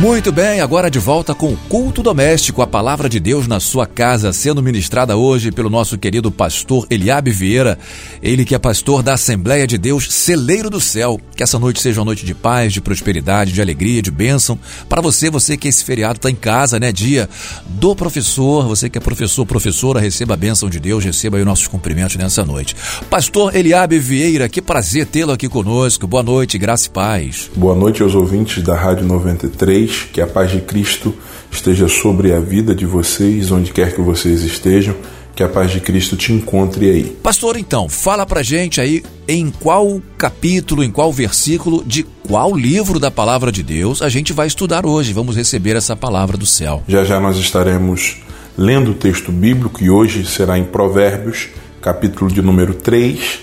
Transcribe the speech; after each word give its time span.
Muito 0.00 0.30
bem, 0.30 0.60
agora 0.60 0.88
de 0.88 1.00
volta 1.00 1.34
com 1.34 1.52
o 1.52 1.56
culto 1.68 2.04
doméstico, 2.04 2.62
a 2.62 2.68
palavra 2.68 3.08
de 3.08 3.18
Deus 3.18 3.48
na 3.48 3.58
sua 3.58 3.84
casa, 3.84 4.32
sendo 4.32 4.62
ministrada 4.62 5.16
hoje 5.16 5.50
pelo 5.50 5.68
nosso 5.68 5.98
querido 5.98 6.30
pastor 6.30 6.86
Eliabe 6.88 7.32
Vieira, 7.32 7.76
ele 8.22 8.44
que 8.44 8.54
é 8.54 8.60
pastor 8.60 9.02
da 9.02 9.14
Assembleia 9.14 9.66
de 9.66 9.76
Deus 9.76 10.06
Celeiro 10.14 10.70
do 10.70 10.80
Céu. 10.80 11.20
Que 11.34 11.42
essa 11.42 11.58
noite 11.58 11.82
seja 11.82 12.00
uma 12.00 12.04
noite 12.04 12.24
de 12.24 12.32
paz, 12.32 12.72
de 12.72 12.80
prosperidade, 12.80 13.52
de 13.52 13.60
alegria, 13.60 14.00
de 14.00 14.12
bênção. 14.12 14.56
Para 14.88 15.02
você, 15.02 15.30
você 15.30 15.56
que 15.56 15.66
esse 15.66 15.84
feriado 15.84 16.18
está 16.18 16.30
em 16.30 16.36
casa, 16.36 16.78
né? 16.78 16.92
Dia 16.92 17.28
do 17.66 17.96
professor, 17.96 18.68
você 18.68 18.88
que 18.88 18.98
é 18.98 19.00
professor, 19.00 19.44
professora, 19.46 19.98
receba 19.98 20.34
a 20.34 20.36
bênção 20.36 20.70
de 20.70 20.78
Deus, 20.78 21.04
receba 21.04 21.38
aí 21.38 21.42
os 21.42 21.46
nossos 21.46 21.66
cumprimentos 21.66 22.14
nessa 22.14 22.44
noite. 22.44 22.76
Pastor 23.10 23.54
Eliabe 23.56 23.98
Vieira, 23.98 24.48
que 24.48 24.62
prazer 24.62 25.06
tê-lo 25.06 25.32
aqui 25.32 25.48
conosco. 25.48 26.06
Boa 26.06 26.22
noite, 26.22 26.56
graça 26.56 26.86
e 26.86 26.90
paz. 26.90 27.50
Boa 27.56 27.74
noite 27.74 28.00
aos 28.00 28.14
ouvintes 28.14 28.62
da 28.62 28.76
Rádio 28.76 29.04
93 29.04 29.87
que 30.12 30.20
a 30.20 30.26
paz 30.26 30.50
de 30.50 30.60
Cristo 30.60 31.14
esteja 31.50 31.88
sobre 31.88 32.32
a 32.32 32.40
vida 32.40 32.74
de 32.74 32.86
vocês, 32.86 33.50
onde 33.50 33.72
quer 33.72 33.94
que 33.94 34.00
vocês 34.00 34.42
estejam, 34.42 34.94
que 35.38 35.42
a 35.44 35.48
paz 35.48 35.70
de 35.70 35.78
Cristo 35.78 36.16
te 36.16 36.32
encontre 36.32 36.90
aí. 36.90 37.04
Pastor, 37.22 37.56
então, 37.56 37.88
fala 37.88 38.26
pra 38.26 38.42
gente 38.42 38.80
aí 38.80 39.04
em 39.28 39.50
qual 39.50 40.02
capítulo, 40.16 40.82
em 40.82 40.90
qual 40.90 41.12
versículo, 41.12 41.84
de 41.86 42.02
qual 42.26 42.56
livro 42.56 42.98
da 42.98 43.08
palavra 43.08 43.52
de 43.52 43.62
Deus 43.62 44.02
a 44.02 44.08
gente 44.08 44.32
vai 44.32 44.48
estudar 44.48 44.84
hoje. 44.84 45.12
Vamos 45.12 45.36
receber 45.36 45.76
essa 45.76 45.94
palavra 45.94 46.36
do 46.36 46.44
céu. 46.44 46.82
Já 46.88 47.04
já 47.04 47.20
nós 47.20 47.36
estaremos 47.36 48.16
lendo 48.56 48.90
o 48.90 48.94
texto 48.94 49.30
bíblico 49.30 49.80
e 49.80 49.88
hoje 49.88 50.26
será 50.26 50.58
em 50.58 50.64
Provérbios, 50.64 51.48
capítulo 51.80 52.28
de 52.28 52.42
número 52.42 52.74
3, 52.74 53.38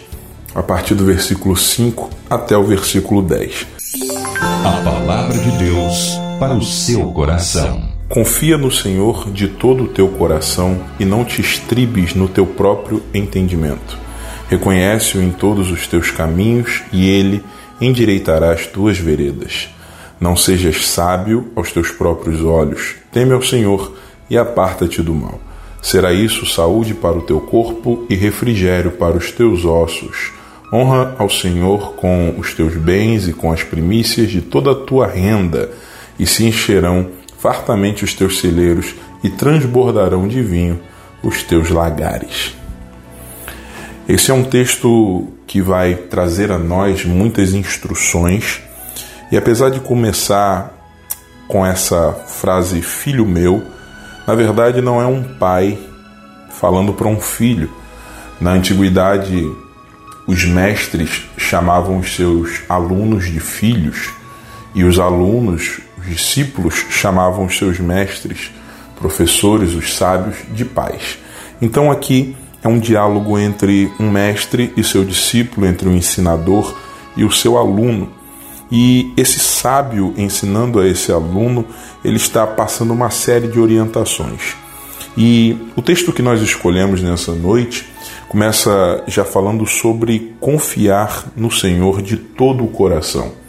a 0.53 0.61
partir 0.61 0.95
do 0.95 1.05
versículo 1.05 1.55
5 1.55 2.09
até 2.29 2.57
o 2.57 2.66
versículo 2.66 3.21
10. 3.21 3.67
A 4.66 4.81
palavra 4.83 5.38
de 5.38 5.51
Deus 5.51 6.24
para 6.39 6.53
o 6.53 6.61
seu 6.61 7.11
coração. 7.11 7.83
Confia 8.09 8.58
no 8.58 8.69
Senhor 8.69 9.31
de 9.31 9.47
todo 9.47 9.86
o 9.86 9.88
teu 9.88 10.09
coração 10.09 10.83
e 11.00 11.05
não 11.05 11.23
te 11.23 11.39
estribes 11.39 12.14
no 12.14 12.28
teu 12.28 12.45
próprio 12.45 13.02
entendimento. 13.14 13.97
Reconhece-o 14.50 15.23
em 15.23 15.31
todos 15.31 15.72
os 15.72 15.88
teus 15.88 16.11
caminhos 16.11 16.83
e 16.91 17.09
ele 17.09 17.44
endireitará 17.80 18.52
as 18.52 18.67
tuas 18.67 18.97
veredas. 18.97 19.69
Não 20.19 20.36
sejas 20.36 20.86
sábio 20.88 21.52
aos 21.56 21.72
teus 21.72 21.89
próprios 21.91 22.41
olhos. 22.41 22.95
Teme 23.11 23.33
ao 23.33 23.41
Senhor 23.41 23.94
e 24.30 24.38
aparta-te 24.38 25.02
do 25.02 25.16
mal. 25.16 25.39
Será 25.81 26.13
isso 26.13 26.45
saúde 26.45 26.94
para 26.94 27.17
o 27.17 27.22
teu 27.22 27.39
corpo 27.39 28.06
e 28.09 28.16
refrigério 28.16 28.91
para 28.91 29.17
os 29.17 29.31
teus 29.31 29.63
ossos. 29.63 30.31
Honra 30.72 31.16
ao 31.17 31.30
Senhor 31.30 31.94
com 31.94 32.36
os 32.38 32.53
teus 32.53 32.75
bens 32.75 33.28
e 33.28 33.33
com 33.33 33.52
as 33.52 33.63
primícias 33.63 34.30
de 34.30 34.41
toda 34.41 34.72
a 34.72 34.75
tua 34.75 35.08
renda 35.08 35.72
e 36.17 36.25
se 36.25 36.45
encherão 36.45 37.09
fartamente 37.38 38.03
os 38.03 38.13
teus 38.13 38.39
celeiros 38.39 38.95
e 39.23 39.30
transbordarão 39.30 40.27
de 40.27 40.41
vinho 40.41 40.80
os 41.22 41.44
teus 41.44 41.69
lagares. 41.69 42.55
Esse 44.07 44.30
é 44.30 44.33
um 44.33 44.44
texto 44.44 45.27
que 45.47 45.61
vai 45.61 45.95
trazer 45.95 46.52
a 46.52 46.59
nós 46.59 47.03
muitas 47.05 47.53
instruções, 47.53 48.61
e 49.31 49.38
apesar 49.38 49.69
de 49.69 49.80
começar 49.80 50.73
com 51.47 51.66
essa 51.66 52.11
frase 52.13 52.81
filho 52.81 53.25
meu, 53.25 53.63
na 54.27 54.35
verdade 54.35 54.81
não 54.81 55.02
é 55.02 55.05
um 55.05 55.23
pai 55.23 55.77
falando 56.50 56.94
para 56.94 57.07
um 57.07 57.19
filho. 57.19 57.72
Na 58.39 58.52
antiguidade, 58.52 59.44
os 60.27 60.45
mestres 60.45 61.23
chamavam 61.38 61.97
os 61.97 62.16
seus 62.16 62.62
alunos 62.69 63.25
de 63.25 63.39
filhos 63.39 64.12
e 64.75 64.84
os 64.84 65.00
alunos 65.00 65.80
os 65.97 66.06
discípulos 66.06 66.86
chamavam 66.90 67.46
os 67.46 67.58
seus 67.58 67.80
mestres, 67.80 68.52
professores, 68.96 69.74
os 69.74 69.96
sábios, 69.96 70.38
de 70.53 70.63
pais. 70.63 71.18
Então 71.62 71.91
aqui 71.91 72.36
é 72.63 72.68
um 72.68 72.80
diálogo 72.80 73.40
entre 73.40 73.91
um 74.00 74.09
mestre 74.09 74.72
e 74.78 74.84
seu 74.84 75.03
discípulo, 75.03 75.66
entre 75.66 75.88
o 75.88 75.91
um 75.91 75.96
ensinador 75.96 76.78
e 77.18 77.24
o 77.24 77.31
seu 77.31 77.58
aluno. 77.58 78.12
E 78.72 79.12
esse 79.16 79.40
sábio 79.40 80.13
ensinando 80.18 80.80
a 80.80 80.88
esse 80.88 81.12
aluno, 81.12 81.66
ele 82.03 82.18
está 82.18 82.46
passando 82.46 82.94
uma 82.94 83.09
série 83.09 83.47
de 83.47 83.59
orientações. 83.59 84.56
E 85.18 85.57
o 85.75 85.81
texto 85.81 86.12
que 86.12 86.22
nós 86.22 86.42
escolhemos 86.42 87.02
nessa 87.02 87.31
noite 87.31 87.88
começa 88.28 89.03
já 89.07 89.24
falando 89.24 89.66
sobre 89.66 90.36
confiar 90.40 91.31
no 91.36 91.50
Senhor 91.50 92.02
de 92.02 92.18
todo 92.18 92.63
o 92.63 92.68
coração. 92.68 93.44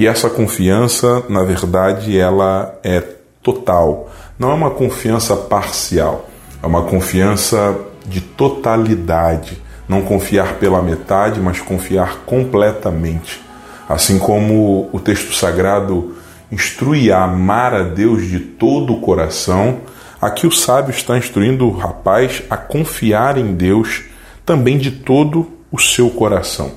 E 0.00 0.06
essa 0.06 0.30
confiança, 0.30 1.22
na 1.28 1.42
verdade, 1.42 2.18
ela 2.18 2.74
é 2.82 3.04
total. 3.42 4.08
Não 4.38 4.50
é 4.50 4.54
uma 4.54 4.70
confiança 4.70 5.36
parcial, 5.36 6.26
é 6.62 6.66
uma 6.66 6.84
confiança 6.84 7.76
de 8.06 8.22
totalidade. 8.22 9.60
Não 9.86 10.00
confiar 10.00 10.54
pela 10.54 10.80
metade, 10.80 11.38
mas 11.38 11.60
confiar 11.60 12.20
completamente. 12.24 13.42
Assim 13.86 14.18
como 14.18 14.88
o 14.90 14.98
texto 14.98 15.34
sagrado 15.34 16.16
instrui 16.50 17.12
a 17.12 17.24
amar 17.24 17.74
a 17.74 17.82
Deus 17.82 18.26
de 18.26 18.40
todo 18.40 18.94
o 18.94 19.00
coração, 19.02 19.80
aqui 20.18 20.46
o 20.46 20.50
sábio 20.50 20.92
está 20.92 21.18
instruindo 21.18 21.66
o 21.66 21.76
rapaz 21.76 22.42
a 22.48 22.56
confiar 22.56 23.36
em 23.36 23.52
Deus 23.52 24.04
também 24.46 24.78
de 24.78 24.92
todo 24.92 25.46
o 25.70 25.78
seu 25.78 26.08
coração. 26.08 26.72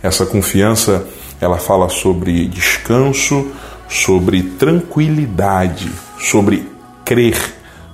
Essa 0.00 0.24
confiança 0.24 1.08
ela 1.40 1.58
fala 1.58 1.88
sobre 1.88 2.46
descanso, 2.46 3.46
sobre 3.88 4.42
tranquilidade, 4.42 5.90
sobre 6.20 6.66
crer, 7.04 7.38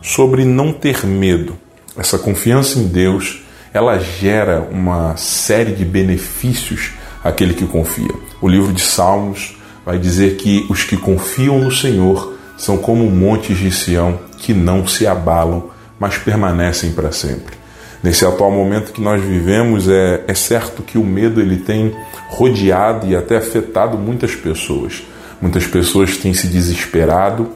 sobre 0.02 0.44
não 0.44 0.72
ter 0.72 1.06
medo. 1.06 1.56
Essa 1.96 2.18
confiança 2.18 2.78
em 2.78 2.86
Deus, 2.86 3.42
ela 3.72 3.98
gera 3.98 4.66
uma 4.70 5.16
série 5.16 5.72
de 5.72 5.84
benefícios 5.84 6.92
àquele 7.22 7.54
que 7.54 7.66
confia. 7.66 8.12
O 8.40 8.48
livro 8.48 8.72
de 8.72 8.82
Salmos 8.82 9.56
vai 9.84 9.98
dizer 9.98 10.36
que 10.36 10.66
os 10.68 10.82
que 10.82 10.96
confiam 10.96 11.58
no 11.58 11.70
Senhor 11.70 12.34
são 12.56 12.76
como 12.76 13.10
montes 13.10 13.58
de 13.58 13.70
Sião 13.70 14.18
que 14.38 14.52
não 14.52 14.86
se 14.86 15.06
abalam, 15.06 15.70
mas 15.98 16.18
permanecem 16.18 16.92
para 16.92 17.12
sempre. 17.12 17.63
Nesse 18.04 18.26
atual 18.26 18.50
momento 18.50 18.92
que 18.92 19.00
nós 19.00 19.22
vivemos, 19.22 19.88
é, 19.88 20.24
é 20.28 20.34
certo 20.34 20.82
que 20.82 20.98
o 20.98 21.02
medo 21.02 21.40
ele 21.40 21.56
tem 21.56 21.96
rodeado 22.28 23.06
e 23.06 23.16
até 23.16 23.38
afetado 23.38 23.96
muitas 23.96 24.34
pessoas. 24.34 25.02
Muitas 25.40 25.66
pessoas 25.66 26.18
têm 26.18 26.34
se 26.34 26.46
desesperado, 26.48 27.48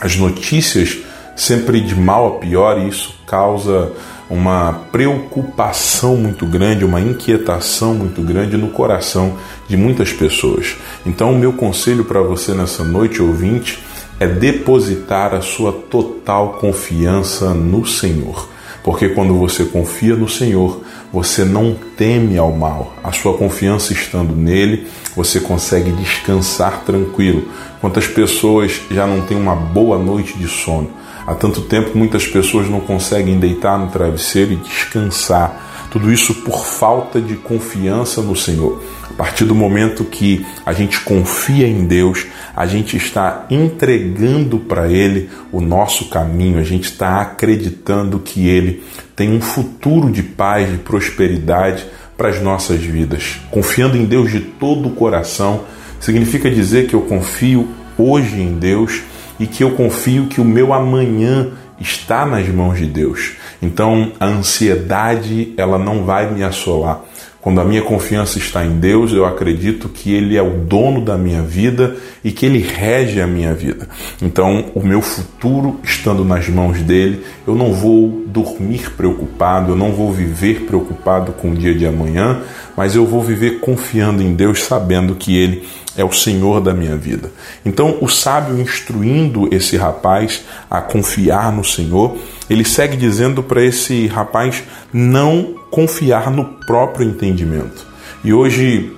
as 0.00 0.14
notícias 0.16 0.98
sempre 1.34 1.80
de 1.80 1.96
mal 1.96 2.28
a 2.28 2.38
pior, 2.38 2.78
e 2.78 2.90
isso 2.90 3.12
causa 3.26 3.90
uma 4.30 4.72
preocupação 4.92 6.16
muito 6.16 6.46
grande, 6.46 6.84
uma 6.84 7.00
inquietação 7.00 7.92
muito 7.92 8.22
grande 8.22 8.56
no 8.56 8.68
coração 8.68 9.36
de 9.66 9.76
muitas 9.76 10.12
pessoas. 10.12 10.76
Então, 11.04 11.32
o 11.32 11.36
meu 11.36 11.54
conselho 11.54 12.04
para 12.04 12.22
você 12.22 12.54
nessa 12.54 12.84
noite, 12.84 13.20
ouvinte, 13.20 13.82
é 14.20 14.28
depositar 14.28 15.34
a 15.34 15.40
sua 15.40 15.72
total 15.72 16.52
confiança 16.60 17.52
no 17.52 17.84
Senhor. 17.84 18.51
Porque 18.82 19.10
quando 19.10 19.34
você 19.34 19.64
confia 19.64 20.16
no 20.16 20.28
Senhor, 20.28 20.82
você 21.12 21.44
não 21.44 21.76
teme 21.96 22.36
ao 22.36 22.50
mal. 22.52 22.94
A 23.02 23.12
sua 23.12 23.36
confiança 23.36 23.92
estando 23.92 24.34
nele, 24.34 24.88
você 25.14 25.38
consegue 25.38 25.92
descansar 25.92 26.82
tranquilo. 26.84 27.48
Quantas 27.80 28.06
pessoas 28.06 28.80
já 28.90 29.06
não 29.06 29.20
têm 29.20 29.36
uma 29.36 29.54
boa 29.54 29.98
noite 29.98 30.36
de 30.36 30.48
sono? 30.48 30.90
Há 31.26 31.34
tanto 31.34 31.60
tempo 31.62 31.96
muitas 31.96 32.26
pessoas 32.26 32.68
não 32.68 32.80
conseguem 32.80 33.38
deitar 33.38 33.78
no 33.78 33.88
travesseiro 33.88 34.54
e 34.54 34.56
descansar 34.56 35.88
tudo 35.92 36.10
isso 36.10 36.36
por 36.36 36.64
falta 36.64 37.20
de 37.20 37.36
confiança 37.36 38.22
no 38.22 38.34
Senhor. 38.34 38.82
A 39.10 39.12
partir 39.12 39.44
do 39.44 39.54
momento 39.54 40.04
que 40.04 40.44
a 40.64 40.72
gente 40.72 40.98
confia 41.00 41.68
em 41.68 41.84
Deus, 41.84 42.26
a 42.54 42.66
gente 42.66 42.96
está 42.96 43.46
entregando 43.50 44.58
para 44.58 44.88
Ele 44.88 45.30
o 45.50 45.60
nosso 45.60 46.08
caminho, 46.08 46.58
a 46.58 46.62
gente 46.62 46.84
está 46.84 47.20
acreditando 47.20 48.18
que 48.18 48.46
Ele 48.48 48.82
tem 49.16 49.32
um 49.32 49.40
futuro 49.40 50.10
de 50.10 50.22
paz, 50.22 50.70
de 50.70 50.78
prosperidade 50.78 51.86
para 52.16 52.28
as 52.28 52.40
nossas 52.40 52.80
vidas. 52.80 53.40
Confiando 53.50 53.96
em 53.96 54.04
Deus 54.04 54.30
de 54.30 54.40
todo 54.40 54.88
o 54.88 54.92
coração 54.92 55.64
significa 55.98 56.50
dizer 56.50 56.86
que 56.86 56.94
eu 56.94 57.02
confio 57.02 57.68
hoje 57.96 58.40
em 58.40 58.58
Deus 58.58 59.02
e 59.38 59.46
que 59.46 59.64
eu 59.64 59.72
confio 59.72 60.26
que 60.26 60.40
o 60.40 60.44
meu 60.44 60.72
amanhã 60.72 61.52
está 61.80 62.24
nas 62.24 62.48
mãos 62.48 62.78
de 62.78 62.86
Deus. 62.86 63.32
Então 63.60 64.12
a 64.20 64.26
ansiedade 64.26 65.52
ela 65.56 65.78
não 65.78 66.04
vai 66.04 66.32
me 66.32 66.42
assolar. 66.42 67.02
Quando 67.42 67.60
a 67.60 67.64
minha 67.64 67.82
confiança 67.82 68.38
está 68.38 68.64
em 68.64 68.78
Deus, 68.78 69.12
eu 69.12 69.26
acredito 69.26 69.88
que 69.88 70.14
Ele 70.14 70.36
é 70.36 70.42
o 70.42 70.60
dono 70.60 71.04
da 71.04 71.18
minha 71.18 71.42
vida 71.42 71.96
e 72.22 72.30
que 72.30 72.46
Ele 72.46 72.60
rege 72.60 73.20
a 73.20 73.26
minha 73.26 73.52
vida. 73.52 73.88
Então, 74.22 74.66
o 74.76 74.80
meu 74.80 75.02
futuro 75.02 75.80
estando 75.82 76.24
nas 76.24 76.48
mãos 76.48 76.80
dele, 76.80 77.24
eu 77.44 77.56
não 77.56 77.72
vou 77.72 78.22
dormir 78.28 78.92
preocupado, 78.92 79.72
eu 79.72 79.76
não 79.76 79.90
vou 79.90 80.12
viver 80.12 80.66
preocupado 80.66 81.32
com 81.32 81.50
o 81.50 81.54
dia 81.56 81.74
de 81.74 81.84
amanhã, 81.84 82.42
mas 82.76 82.94
eu 82.94 83.04
vou 83.04 83.20
viver 83.20 83.58
confiando 83.58 84.22
em 84.22 84.34
Deus, 84.34 84.62
sabendo 84.62 85.16
que 85.16 85.36
Ele 85.36 85.64
é 85.96 86.04
o 86.04 86.12
Senhor 86.12 86.60
da 86.60 86.72
minha 86.72 86.96
vida. 86.96 87.30
Então, 87.64 87.98
o 88.00 88.08
sábio 88.08 88.60
instruindo 88.60 89.48
esse 89.54 89.76
rapaz 89.76 90.42
a 90.70 90.80
confiar 90.80 91.52
no 91.52 91.64
Senhor, 91.64 92.16
ele 92.48 92.64
segue 92.64 92.96
dizendo 92.96 93.42
para 93.42 93.64
esse 93.64 94.06
rapaz 94.06 94.62
não 94.92 95.54
confiar 95.70 96.30
no 96.30 96.44
próprio 96.66 97.06
entendimento. 97.06 97.86
E 98.24 98.32
hoje 98.32 98.92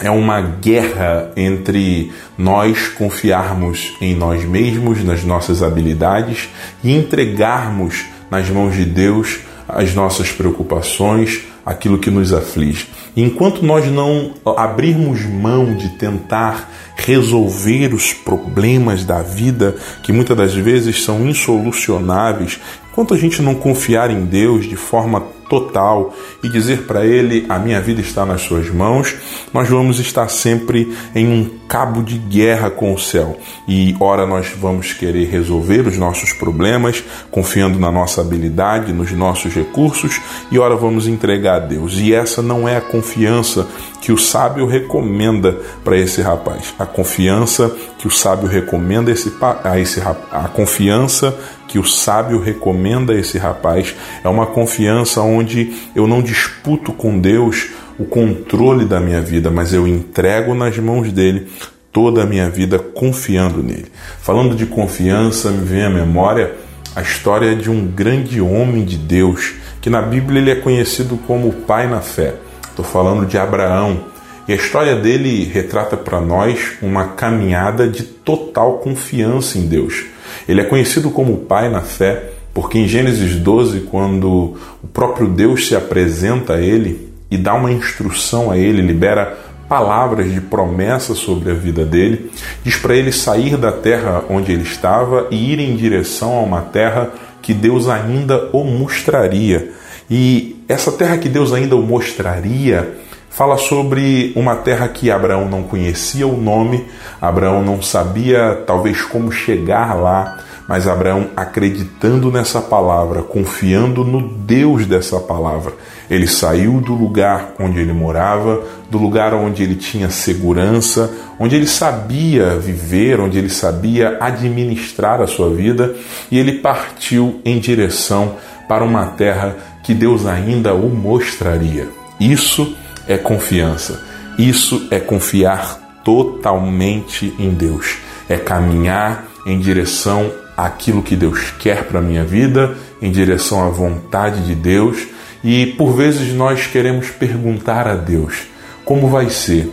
é 0.00 0.10
uma 0.10 0.40
guerra 0.40 1.30
entre 1.36 2.12
nós 2.36 2.88
confiarmos 2.88 3.94
em 4.00 4.14
nós 4.14 4.44
mesmos, 4.44 5.04
nas 5.04 5.22
nossas 5.22 5.62
habilidades 5.62 6.48
e 6.82 6.92
entregarmos 6.92 8.04
nas 8.30 8.48
mãos 8.50 8.74
de 8.74 8.84
Deus 8.84 9.40
as 9.68 9.94
nossas 9.94 10.30
preocupações, 10.30 11.42
aquilo 11.64 11.98
que 11.98 12.10
nos 12.10 12.32
aflige. 12.32 12.88
Enquanto 13.16 13.64
nós 13.64 13.86
não 13.86 14.32
abrirmos 14.56 15.22
mão 15.22 15.74
de 15.74 15.90
tentar 15.90 16.68
resolver 16.96 17.94
os 17.94 18.12
problemas 18.12 19.04
da 19.04 19.22
vida, 19.22 19.76
que 20.02 20.12
muitas 20.12 20.36
das 20.36 20.54
vezes 20.54 21.04
são 21.04 21.28
insolucionáveis, 21.28 22.58
enquanto 22.90 23.14
a 23.14 23.16
gente 23.16 23.40
não 23.40 23.54
confiar 23.54 24.10
em 24.10 24.24
Deus 24.24 24.66
de 24.66 24.76
forma 24.76 25.20
total 25.48 26.12
e 26.42 26.48
dizer 26.48 26.82
para 26.82 27.04
Ele: 27.04 27.46
A 27.48 27.58
minha 27.58 27.80
vida 27.80 28.00
está 28.00 28.24
nas 28.24 28.42
Suas 28.42 28.70
mãos, 28.70 29.14
nós 29.52 29.68
vamos 29.68 29.98
estar 29.98 30.28
sempre 30.28 30.94
em 31.14 31.26
um 31.26 31.50
cabo 31.68 32.02
de 32.02 32.18
guerra 32.18 32.70
com 32.70 32.92
o 32.92 32.98
céu. 32.98 33.36
E 33.66 33.96
ora 33.98 34.26
nós 34.26 34.48
vamos 34.60 34.92
querer 34.92 35.28
resolver 35.28 35.86
os 35.86 35.96
nossos 35.96 36.32
problemas, 36.32 37.02
confiando 37.30 37.78
na 37.78 37.90
nossa 37.90 38.20
habilidade, 38.20 38.92
nos 38.92 39.12
nossos 39.12 39.54
recursos, 39.54 40.20
e 40.50 40.58
ora 40.58 40.76
vamos 40.76 41.06
entregar 41.06 41.56
a 41.56 41.66
Deus. 41.66 41.98
E 41.98 42.14
essa 42.14 42.42
não 42.42 42.68
é 42.68 42.76
a 42.76 42.80
confiança 42.80 43.66
que 44.00 44.12
o 44.12 44.18
sábio 44.18 44.66
recomenda 44.66 45.58
para 45.82 45.96
esse 45.96 46.20
rapaz. 46.20 46.74
A 46.78 46.84
confiança 46.84 47.74
que 47.98 48.06
o 48.06 48.10
sábio 48.10 48.46
recomenda 48.46 49.10
esse, 49.10 49.32
a 49.64 49.78
esse 49.78 50.00
a 50.00 50.48
confiança 50.48 51.34
que 51.68 51.78
o 51.78 51.84
sábio 51.84 52.40
recomenda 52.40 53.12
a 53.12 53.18
esse 53.18 53.38
rapaz 53.38 53.94
é 54.22 54.28
uma 54.28 54.46
confiança 54.46 55.20
onde 55.20 55.74
eu 55.94 56.06
não 56.06 56.22
disputo 56.22 56.92
com 56.92 57.18
Deus 57.18 57.70
o 57.98 58.04
controle 58.04 58.84
da 58.84 59.00
minha 59.00 59.20
vida, 59.20 59.50
mas 59.50 59.72
eu 59.72 59.86
entrego 59.86 60.54
nas 60.54 60.76
mãos 60.78 61.12
dele 61.12 61.48
toda 61.92 62.22
a 62.22 62.26
minha 62.26 62.50
vida 62.50 62.78
confiando 62.78 63.62
nele. 63.62 63.86
Falando 64.20 64.56
de 64.56 64.66
confiança, 64.66 65.50
me 65.50 65.64
vem 65.64 65.84
à 65.84 65.90
memória 65.90 66.54
a 66.94 67.02
história 67.02 67.54
de 67.56 67.70
um 67.70 67.86
grande 67.86 68.40
homem 68.40 68.84
de 68.84 68.96
Deus, 68.96 69.54
que 69.80 69.90
na 69.90 70.02
Bíblia 70.02 70.40
ele 70.40 70.50
é 70.50 70.56
conhecido 70.56 71.16
como 71.26 71.48
o 71.48 71.52
pai 71.52 71.88
na 71.88 72.00
fé. 72.00 72.34
Estou 72.68 72.84
falando 72.84 73.26
de 73.26 73.38
Abraão. 73.38 74.12
E 74.46 74.52
a 74.52 74.56
história 74.56 74.94
dele 74.96 75.44
retrata 75.44 75.96
para 75.96 76.20
nós 76.20 76.74
uma 76.82 77.08
caminhada 77.08 77.88
de 77.88 78.02
total 78.02 78.78
confiança 78.78 79.58
em 79.58 79.66
Deus. 79.66 80.04
Ele 80.48 80.60
é 80.60 80.64
conhecido 80.64 81.10
como 81.10 81.38
pai 81.38 81.68
na 81.68 81.80
fé, 81.80 82.30
porque 82.52 82.78
em 82.78 82.86
Gênesis 82.86 83.36
12, 83.36 83.80
quando 83.80 84.56
o 84.82 84.86
próprio 84.92 85.28
Deus 85.28 85.66
se 85.66 85.74
apresenta 85.74 86.54
a 86.54 86.60
ele 86.60 87.12
e 87.30 87.36
dá 87.36 87.54
uma 87.54 87.72
instrução 87.72 88.50
a 88.50 88.56
ele, 88.56 88.80
libera 88.80 89.36
palavras 89.68 90.32
de 90.32 90.40
promessa 90.40 91.14
sobre 91.14 91.50
a 91.50 91.54
vida 91.54 91.84
dele, 91.84 92.30
diz 92.62 92.76
para 92.76 92.94
ele 92.94 93.10
sair 93.10 93.56
da 93.56 93.72
terra 93.72 94.24
onde 94.28 94.52
ele 94.52 94.62
estava 94.62 95.26
e 95.30 95.52
ir 95.52 95.58
em 95.58 95.74
direção 95.74 96.36
a 96.38 96.42
uma 96.42 96.60
terra 96.60 97.10
que 97.42 97.52
Deus 97.52 97.88
ainda 97.88 98.50
o 98.52 98.64
mostraria. 98.64 99.72
E 100.10 100.56
essa 100.68 100.92
terra 100.92 101.18
que 101.18 101.28
Deus 101.28 101.52
ainda 101.52 101.76
o 101.76 101.82
mostraria 101.82 102.94
fala 103.34 103.58
sobre 103.58 104.32
uma 104.36 104.54
terra 104.54 104.86
que 104.86 105.10
Abraão 105.10 105.48
não 105.48 105.64
conhecia 105.64 106.26
o 106.26 106.40
nome, 106.40 106.86
Abraão 107.20 107.64
não 107.64 107.82
sabia 107.82 108.62
talvez 108.64 109.02
como 109.02 109.32
chegar 109.32 109.94
lá, 109.94 110.38
mas 110.68 110.86
Abraão 110.86 111.26
acreditando 111.36 112.30
nessa 112.30 112.60
palavra, 112.60 113.22
confiando 113.22 114.04
no 114.04 114.28
Deus 114.28 114.86
dessa 114.86 115.18
palavra, 115.18 115.72
ele 116.08 116.28
saiu 116.28 116.80
do 116.80 116.94
lugar 116.94 117.54
onde 117.58 117.80
ele 117.80 117.92
morava, 117.92 118.62
do 118.88 118.98
lugar 118.98 119.34
onde 119.34 119.64
ele 119.64 119.74
tinha 119.74 120.10
segurança, 120.10 121.12
onde 121.38 121.56
ele 121.56 121.66
sabia 121.66 122.56
viver, 122.56 123.18
onde 123.18 123.36
ele 123.36 123.50
sabia 123.50 124.16
administrar 124.20 125.20
a 125.20 125.26
sua 125.26 125.50
vida, 125.50 125.92
e 126.30 126.38
ele 126.38 126.58
partiu 126.58 127.40
em 127.44 127.58
direção 127.58 128.36
para 128.68 128.84
uma 128.84 129.06
terra 129.06 129.56
que 129.82 129.92
Deus 129.92 130.24
ainda 130.24 130.72
o 130.72 130.88
mostraria. 130.88 131.88
Isso 132.20 132.74
é 133.08 133.16
confiança. 133.16 134.02
Isso 134.38 134.88
é 134.90 134.98
confiar 134.98 136.00
totalmente 136.04 137.34
em 137.38 137.50
Deus. 137.50 137.96
É 138.28 138.36
caminhar 138.36 139.26
em 139.46 139.58
direção 139.58 140.30
àquilo 140.56 141.02
que 141.02 141.16
Deus 141.16 141.52
quer 141.58 141.84
para 141.84 141.98
a 141.98 142.02
minha 142.02 142.24
vida, 142.24 142.76
em 143.00 143.10
direção 143.10 143.64
à 143.64 143.68
vontade 143.68 144.44
de 144.46 144.54
Deus. 144.54 145.06
E 145.42 145.66
por 145.66 145.92
vezes 145.94 146.32
nós 146.34 146.66
queremos 146.66 147.10
perguntar 147.10 147.86
a 147.86 147.94
Deus 147.94 148.44
como 148.84 149.08
vai 149.08 149.30
ser, 149.30 149.70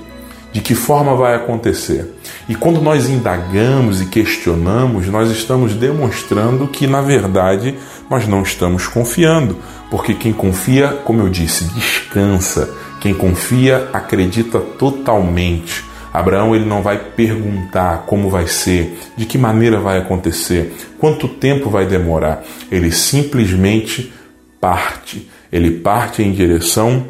de 0.51 0.60
que 0.60 0.75
forma 0.75 1.16
vai 1.16 1.36
acontecer. 1.36 2.13
E 2.48 2.56
quando 2.56 2.81
nós 2.81 3.10
indagamos 3.10 4.01
e 4.01 4.06
questionamos, 4.06 5.07
nós 5.07 5.30
estamos 5.31 5.74
demonstrando 5.74 6.68
que, 6.68 6.88
na 6.88 7.01
verdade, 7.01 7.75
nós 8.10 8.28
não 8.28 8.42
estamos 8.42 8.88
confiando, 8.88 9.57
porque 9.89 10.13
quem 10.13 10.33
confia, 10.33 10.89
como 11.06 11.22
eu 11.22 11.30
disse, 11.30 11.66
descansa, 11.66 12.69
quem 13.01 13.15
confia 13.15 13.89
acredita 13.92 14.59
totalmente. 14.59 15.83
Abraão 16.13 16.56
ele 16.56 16.65
não 16.65 16.83
vai 16.83 16.98
perguntar 16.98 18.03
como 18.06 18.30
vai 18.30 18.45
ser, 18.45 18.98
de 19.18 19.25
que 19.25 19.38
maneira 19.38 19.80
vai 19.80 19.98
acontecer, 19.98 20.74
quanto 21.00 21.27
tempo 21.27 21.69
vai 21.69 21.86
demorar. 21.86 22.44
Ele 22.71 22.92
simplesmente 22.92 24.13
parte. 24.59 25.27
Ele 25.51 25.71
parte 25.71 26.21
em 26.21 26.31
direção 26.31 27.07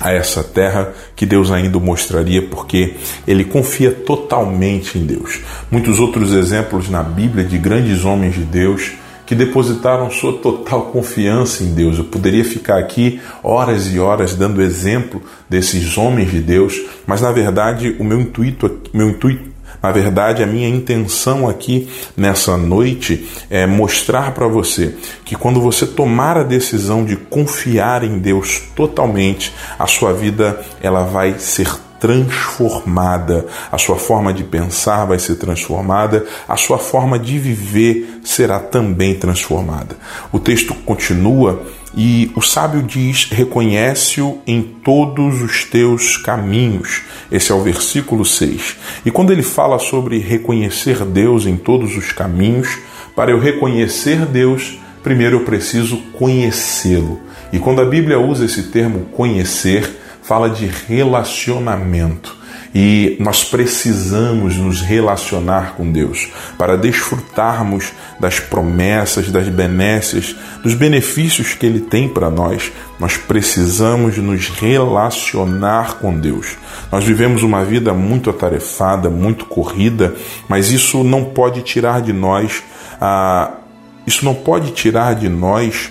a 0.00 0.12
essa 0.12 0.44
terra 0.44 0.92
que 1.16 1.26
Deus 1.26 1.50
ainda 1.50 1.78
mostraria, 1.80 2.42
porque 2.42 2.94
ele 3.26 3.44
confia 3.44 3.90
totalmente 3.90 4.98
em 4.98 5.04
Deus. 5.04 5.40
Muitos 5.70 5.98
outros 5.98 6.32
exemplos 6.32 6.88
na 6.88 7.02
Bíblia 7.02 7.44
de 7.44 7.58
grandes 7.58 8.04
homens 8.04 8.34
de 8.34 8.42
Deus 8.42 8.92
que 9.26 9.34
depositaram 9.34 10.10
sua 10.10 10.34
total 10.34 10.86
confiança 10.86 11.62
em 11.62 11.74
Deus. 11.74 11.98
Eu 11.98 12.04
poderia 12.04 12.44
ficar 12.44 12.78
aqui 12.78 13.20
horas 13.42 13.92
e 13.92 13.98
horas 13.98 14.34
dando 14.34 14.62
exemplo 14.62 15.22
desses 15.48 15.96
homens 15.96 16.30
de 16.30 16.40
Deus, 16.40 16.80
mas 17.06 17.20
na 17.20 17.32
verdade 17.32 17.96
o 17.98 18.04
meu 18.04 18.20
intuito, 18.20 18.80
meu 18.92 19.10
intuito 19.10 19.54
na 19.84 19.92
verdade, 19.92 20.42
a 20.42 20.46
minha 20.46 20.66
intenção 20.66 21.46
aqui 21.46 21.90
nessa 22.16 22.56
noite 22.56 23.28
é 23.50 23.66
mostrar 23.66 24.32
para 24.32 24.48
você 24.48 24.94
que 25.26 25.36
quando 25.36 25.60
você 25.60 25.86
tomar 25.86 26.38
a 26.38 26.42
decisão 26.42 27.04
de 27.04 27.16
confiar 27.16 28.02
em 28.02 28.18
Deus 28.18 28.62
totalmente, 28.74 29.52
a 29.78 29.86
sua 29.86 30.14
vida 30.14 30.58
ela 30.80 31.04
vai 31.04 31.38
ser 31.38 31.68
transformada, 32.04 33.46
a 33.72 33.78
sua 33.78 33.96
forma 33.96 34.30
de 34.30 34.44
pensar 34.44 35.06
vai 35.06 35.18
ser 35.18 35.36
transformada, 35.36 36.26
a 36.46 36.54
sua 36.54 36.76
forma 36.76 37.18
de 37.18 37.38
viver 37.38 38.20
será 38.22 38.58
também 38.58 39.14
transformada. 39.14 39.96
O 40.30 40.38
texto 40.38 40.74
continua 40.84 41.62
e 41.96 42.30
o 42.36 42.42
sábio 42.42 42.82
diz: 42.82 43.30
reconhece-o 43.30 44.38
em 44.46 44.60
todos 44.60 45.40
os 45.40 45.64
teus 45.64 46.18
caminhos. 46.18 47.00
Esse 47.32 47.50
é 47.50 47.54
o 47.54 47.62
versículo 47.62 48.22
6. 48.22 48.76
E 49.06 49.10
quando 49.10 49.32
ele 49.32 49.42
fala 49.42 49.78
sobre 49.78 50.18
reconhecer 50.18 51.06
Deus 51.06 51.46
em 51.46 51.56
todos 51.56 51.96
os 51.96 52.12
caminhos, 52.12 52.68
para 53.16 53.30
eu 53.30 53.40
reconhecer 53.40 54.26
Deus, 54.26 54.78
primeiro 55.02 55.36
eu 55.36 55.44
preciso 55.46 55.96
conhecê-lo. 56.12 57.18
E 57.50 57.58
quando 57.58 57.80
a 57.80 57.86
Bíblia 57.86 58.20
usa 58.20 58.44
esse 58.44 58.64
termo 58.64 59.06
conhecer, 59.06 60.03
fala 60.24 60.50
de 60.50 60.66
relacionamento. 60.66 62.44
E 62.74 63.16
nós 63.20 63.44
precisamos 63.44 64.56
nos 64.56 64.80
relacionar 64.80 65.74
com 65.76 65.92
Deus 65.92 66.28
para 66.58 66.76
desfrutarmos 66.76 67.92
das 68.18 68.40
promessas, 68.40 69.30
das 69.30 69.48
benécias, 69.48 70.34
dos 70.60 70.74
benefícios 70.74 71.54
que 71.54 71.64
Ele 71.64 71.78
tem 71.78 72.08
para 72.08 72.28
nós. 72.30 72.72
Nós 72.98 73.16
precisamos 73.16 74.18
nos 74.18 74.48
relacionar 74.48 75.98
com 75.98 76.18
Deus. 76.18 76.56
Nós 76.90 77.04
vivemos 77.04 77.44
uma 77.44 77.64
vida 77.64 77.94
muito 77.94 78.28
atarefada, 78.28 79.08
muito 79.08 79.44
corrida, 79.44 80.12
mas 80.48 80.72
isso 80.72 81.04
não 81.04 81.26
pode 81.26 81.62
tirar 81.62 82.02
de 82.02 82.12
nós 82.12 82.62
a 83.00 83.58
isso 84.06 84.24
não 84.24 84.34
pode 84.34 84.72
tirar 84.72 85.14
de 85.14 85.28
nós 85.28 85.90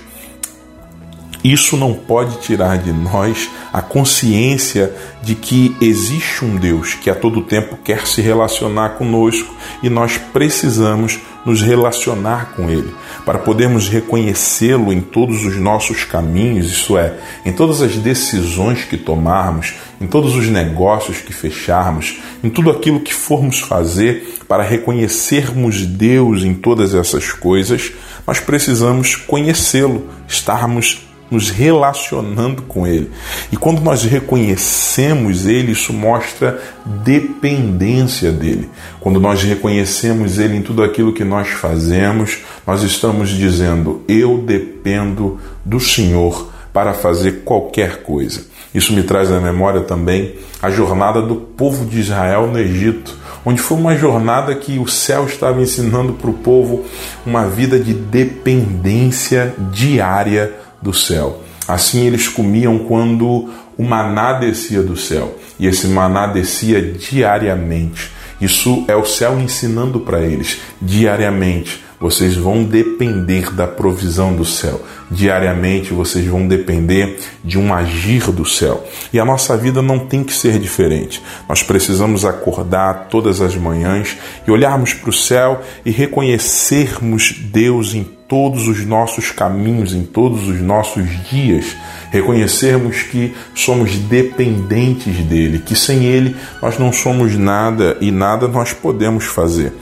isso 1.43 1.75
não 1.75 1.93
pode 1.93 2.39
tirar 2.39 2.77
de 2.77 2.93
nós 2.93 3.49
a 3.73 3.81
consciência 3.81 4.93
de 5.21 5.35
que 5.35 5.75
existe 5.81 6.45
um 6.45 6.55
Deus 6.55 6.93
que 6.93 7.09
a 7.09 7.15
todo 7.15 7.41
tempo 7.41 7.77
quer 7.83 8.07
se 8.07 8.21
relacionar 8.21 8.91
conosco 8.91 9.53
e 9.81 9.89
nós 9.89 10.17
precisamos 10.17 11.19
nos 11.45 11.61
relacionar 11.61 12.53
com 12.55 12.69
Ele, 12.69 12.93
para 13.25 13.37
podermos 13.37 13.89
reconhecê-lo 13.89 14.93
em 14.93 15.01
todos 15.01 15.43
os 15.45 15.57
nossos 15.57 16.05
caminhos, 16.05 16.71
isso 16.71 16.97
é, 16.97 17.15
em 17.45 17.51
todas 17.51 17.81
as 17.81 17.97
decisões 17.97 18.85
que 18.85 18.95
tomarmos, 18.95 19.73
em 19.99 20.07
todos 20.07 20.35
os 20.35 20.47
negócios 20.47 21.17
que 21.17 21.33
fecharmos, 21.33 22.21
em 22.41 22.49
tudo 22.49 22.71
aquilo 22.71 23.01
que 23.01 23.13
formos 23.13 23.59
fazer 23.59 24.39
para 24.47 24.63
reconhecermos 24.63 25.85
Deus 25.85 26.43
em 26.43 26.53
todas 26.53 26.95
essas 26.95 27.33
coisas, 27.33 27.91
nós 28.25 28.39
precisamos 28.39 29.15
conhecê-lo, 29.15 30.07
estarmos 30.27 31.12
nos 31.33 31.49
relacionando 31.49 32.61
com 32.61 32.85
Ele. 32.85 33.09
E 33.51 33.57
quando 33.57 33.81
nós 33.81 34.03
reconhecemos 34.03 35.45
Ele, 35.45 35.71
isso 35.71 35.91
mostra 35.91 36.61
dependência 36.85 38.31
dele. 38.31 38.69
Quando 38.99 39.19
nós 39.19 39.41
reconhecemos 39.41 40.37
Ele 40.37 40.57
em 40.57 40.61
tudo 40.61 40.83
aquilo 40.83 41.11
que 41.11 41.23
nós 41.23 41.49
fazemos, 41.49 42.39
nós 42.65 42.83
estamos 42.83 43.29
dizendo: 43.29 44.03
Eu 44.07 44.37
dependo 44.37 45.39
do 45.65 45.79
Senhor 45.79 46.51
para 46.71 46.93
fazer 46.93 47.41
qualquer 47.43 48.03
coisa. 48.03 48.45
Isso 48.73 48.93
me 48.93 49.03
traz 49.03 49.31
à 49.31 49.39
memória 49.39 49.81
também 49.81 50.35
a 50.61 50.69
jornada 50.69 51.21
do 51.21 51.35
povo 51.35 51.85
de 51.85 51.99
Israel 51.99 52.47
no 52.47 52.59
Egito, 52.59 53.15
onde 53.45 53.61
foi 53.61 53.77
uma 53.77 53.95
jornada 53.95 54.55
que 54.55 54.79
o 54.79 54.87
céu 54.87 55.25
estava 55.25 55.61
ensinando 55.61 56.13
para 56.13 56.29
o 56.29 56.33
povo 56.33 56.85
uma 57.25 57.47
vida 57.47 57.77
de 57.77 57.93
dependência 57.93 59.53
diária 59.71 60.53
do 60.83 60.93
céu. 60.93 61.41
Assim 61.67 62.05
eles 62.05 62.27
comiam 62.27 62.79
quando 62.79 63.49
o 63.77 63.83
maná 63.83 64.33
descia 64.33 64.83
do 64.83 64.97
céu, 64.97 65.35
e 65.57 65.65
esse 65.65 65.87
maná 65.87 66.27
descia 66.27 66.81
diariamente. 66.81 68.11
Isso 68.41 68.83
é 68.89 68.95
o 68.95 69.05
céu 69.05 69.39
ensinando 69.39 70.01
para 70.01 70.21
eles 70.21 70.59
diariamente. 70.81 71.81
Vocês 72.03 72.35
vão 72.35 72.65
depender 72.65 73.53
da 73.53 73.65
provisão 73.65 74.35
do 74.35 74.43
céu. 74.43 74.81
Diariamente 75.09 75.93
vocês 75.93 76.25
vão 76.25 76.45
depender 76.45 77.17
de 77.41 77.57
um 77.57 77.73
agir 77.73 78.29
do 78.29 78.45
céu. 78.45 78.85
E 79.13 79.19
a 79.21 79.23
nossa 79.23 79.55
vida 79.55 79.81
não 79.81 79.99
tem 79.99 80.21
que 80.21 80.33
ser 80.33 80.59
diferente. 80.59 81.23
Nós 81.47 81.63
precisamos 81.63 82.25
acordar 82.25 83.07
todas 83.09 83.39
as 83.39 83.55
manhãs 83.55 84.17
e 84.45 84.51
olharmos 84.51 84.93
para 84.93 85.09
o 85.09 85.13
céu 85.13 85.61
e 85.85 85.91
reconhecermos 85.91 87.33
Deus 87.39 87.93
em 87.93 88.03
todos 88.27 88.67
os 88.67 88.85
nossos 88.85 89.31
caminhos, 89.31 89.93
em 89.93 90.03
todos 90.03 90.47
os 90.47 90.61
nossos 90.61 91.07
dias, 91.29 91.75
reconhecermos 92.11 93.03
que 93.03 93.33
somos 93.55 93.95
dependentes 93.95 95.17
dele, 95.25 95.59
que 95.59 95.75
sem 95.75 96.05
ele 96.05 96.35
nós 96.61 96.77
não 96.77 96.91
somos 96.91 97.35
nada 97.37 97.97
e 98.01 98.11
nada 98.11 98.47
nós 98.47 98.73
podemos 98.73 99.25
fazer. 99.25 99.73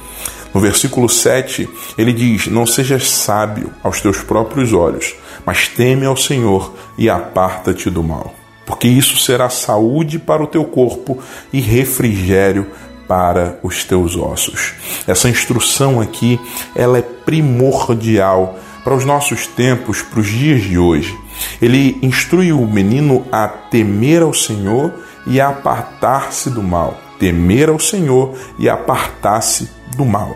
No 0.53 0.59
versículo 0.59 1.07
7, 1.07 1.67
ele 1.97 2.11
diz: 2.11 2.47
Não 2.47 2.65
sejas 2.65 3.09
sábio 3.09 3.71
aos 3.81 4.01
teus 4.01 4.21
próprios 4.21 4.73
olhos, 4.73 5.15
mas 5.45 5.67
teme 5.67 6.05
ao 6.05 6.17
Senhor 6.17 6.73
e 6.97 7.09
aparta-te 7.09 7.89
do 7.89 8.03
mal, 8.03 8.33
porque 8.65 8.87
isso 8.87 9.17
será 9.17 9.49
saúde 9.49 10.19
para 10.19 10.43
o 10.43 10.47
teu 10.47 10.65
corpo 10.65 11.17
e 11.53 11.61
refrigério 11.61 12.67
para 13.11 13.59
os 13.61 13.83
teus 13.83 14.15
ossos. 14.15 14.73
Essa 15.05 15.27
instrução 15.27 15.99
aqui, 15.99 16.39
ela 16.73 16.97
é 16.97 17.01
primordial 17.01 18.57
para 18.85 18.95
os 18.95 19.03
nossos 19.03 19.45
tempos, 19.47 20.01
para 20.01 20.21
os 20.21 20.27
dias 20.27 20.61
de 20.61 20.77
hoje. 20.77 21.13
Ele 21.61 21.99
instrui 22.01 22.53
o 22.53 22.65
menino 22.65 23.25
a 23.29 23.49
temer 23.49 24.21
ao 24.21 24.33
Senhor 24.33 24.93
e 25.27 25.41
a 25.41 25.49
apartar-se 25.49 26.49
do 26.49 26.63
mal. 26.63 26.97
Temer 27.19 27.67
ao 27.67 27.79
Senhor 27.79 28.33
e 28.57 28.69
apartar-se 28.69 29.69
do 29.97 30.05
mal. 30.05 30.33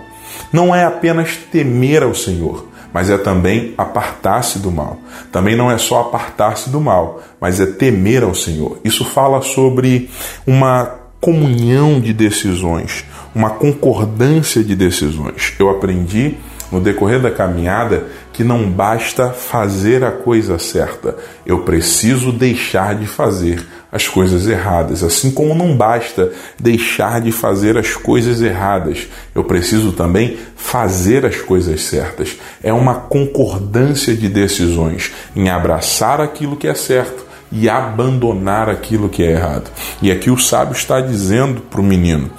Não 0.52 0.76
é 0.76 0.84
apenas 0.84 1.38
temer 1.50 2.04
ao 2.04 2.14
Senhor, 2.14 2.68
mas 2.92 3.10
é 3.10 3.18
também 3.18 3.74
apartar-se 3.78 4.60
do 4.60 4.70
mal. 4.70 4.98
Também 5.32 5.56
não 5.56 5.72
é 5.72 5.78
só 5.78 6.02
apartar-se 6.02 6.70
do 6.70 6.82
mal, 6.82 7.22
mas 7.40 7.62
é 7.62 7.66
temer 7.66 8.22
ao 8.22 8.36
Senhor. 8.36 8.80
Isso 8.84 9.06
fala 9.06 9.42
sobre 9.42 10.10
uma 10.46 11.05
comunhão 11.26 12.00
de 12.00 12.14
decisões, 12.14 13.04
uma 13.34 13.50
concordância 13.50 14.64
de 14.64 14.76
decisões. 14.76 15.56
Eu 15.58 15.72
aprendi 15.72 16.38
no 16.72 16.80
decorrer 16.80 17.20
da 17.20 17.32
caminhada 17.32 18.06
que 18.32 18.44
não 18.44 18.70
basta 18.70 19.32
fazer 19.32 20.04
a 20.04 20.12
coisa 20.12 20.60
certa, 20.60 21.18
eu 21.44 21.64
preciso 21.64 22.32
deixar 22.32 22.94
de 22.94 23.08
fazer 23.08 23.66
as 23.92 24.08
coisas 24.08 24.46
erradas. 24.48 25.04
Assim 25.04 25.32
como 25.32 25.56
não 25.56 25.76
basta 25.76 26.32
deixar 26.60 27.20
de 27.20 27.32
fazer 27.32 27.76
as 27.76 27.96
coisas 27.96 28.40
erradas, 28.40 29.08
eu 29.34 29.44
preciso 29.44 29.94
também 29.94 30.38
fazer 30.56 31.26
as 31.26 31.38
coisas 31.38 31.82
certas. 31.82 32.38
É 32.62 32.72
uma 32.72 32.94
concordância 32.94 34.16
de 34.16 34.30
decisões 34.30 35.12
em 35.36 35.50
abraçar 35.50 36.22
aquilo 36.22 36.56
que 36.56 36.68
é 36.68 36.76
certo 36.76 37.25
e 37.52 37.70
abandonar 37.70 38.70
aquilo 38.70 39.10
que 39.10 39.24
é 39.24 39.32
errado. 39.32 39.72
E 40.02 40.12
aqui 40.12 40.30
o 40.30 40.38
sábio 40.38 40.74
está 40.74 41.00
dizendo 41.02 41.62
para 41.62 41.82
o 41.82 41.84
menino: 41.84 42.30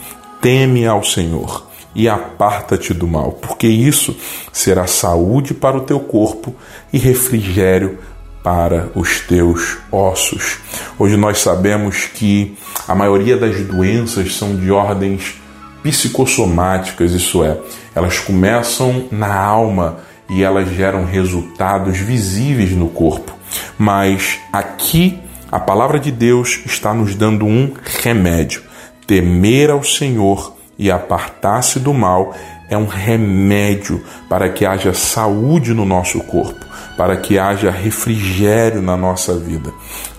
teme 0.40 0.86
ao 0.86 1.02
Senhor 1.02 1.66
e 1.94 2.08
aparta-te 2.08 2.92
do 2.92 3.06
mal, 3.06 3.32
porque 3.32 3.66
isso 3.66 4.14
será 4.52 4.86
saúde 4.86 5.54
para 5.54 5.78
o 5.78 5.80
teu 5.80 5.98
corpo 5.98 6.54
e 6.92 6.98
refrigério 6.98 7.98
para 8.42 8.90
os 8.94 9.20
teus 9.20 9.78
ossos. 9.90 10.58
Hoje 10.98 11.16
nós 11.16 11.38
sabemos 11.38 12.04
que 12.04 12.56
a 12.86 12.94
maioria 12.94 13.36
das 13.36 13.60
doenças 13.62 14.36
são 14.36 14.54
de 14.54 14.70
ordens 14.70 15.34
psicossomáticas, 15.82 17.12
isso 17.12 17.42
é, 17.42 17.58
elas 17.94 18.18
começam 18.18 19.06
na 19.10 19.34
alma 19.34 19.98
e 20.28 20.42
elas 20.42 20.68
geram 20.68 21.04
resultados 21.04 21.96
visíveis 21.98 22.72
no 22.72 22.88
corpo. 22.88 23.34
Mas 23.78 24.38
aqui 24.52 25.20
a 25.50 25.60
palavra 25.60 25.98
de 25.98 26.10
Deus 26.10 26.60
está 26.66 26.92
nos 26.92 27.14
dando 27.14 27.46
um 27.46 27.72
remédio. 28.02 28.62
Temer 29.06 29.70
ao 29.70 29.82
Senhor 29.82 30.56
e 30.78 30.90
apartar-se 30.90 31.78
do 31.78 31.94
mal 31.94 32.34
é 32.68 32.76
um 32.76 32.86
remédio 32.86 34.04
para 34.28 34.48
que 34.48 34.66
haja 34.66 34.92
saúde 34.92 35.72
no 35.72 35.84
nosso 35.84 36.20
corpo, 36.20 36.66
para 36.96 37.16
que 37.16 37.38
haja 37.38 37.70
refrigério 37.70 38.82
na 38.82 38.96
nossa 38.96 39.38
vida. 39.38 39.72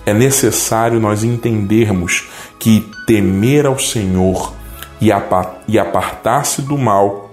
É 0.06 0.14
necessário 0.14 0.98
nós 0.98 1.22
entendermos 1.22 2.28
que 2.58 2.88
temer 3.06 3.66
ao 3.66 3.78
Senhor 3.78 4.54
e 5.00 5.12
apartar-se 5.78 6.62
do 6.62 6.78
mal 6.78 7.28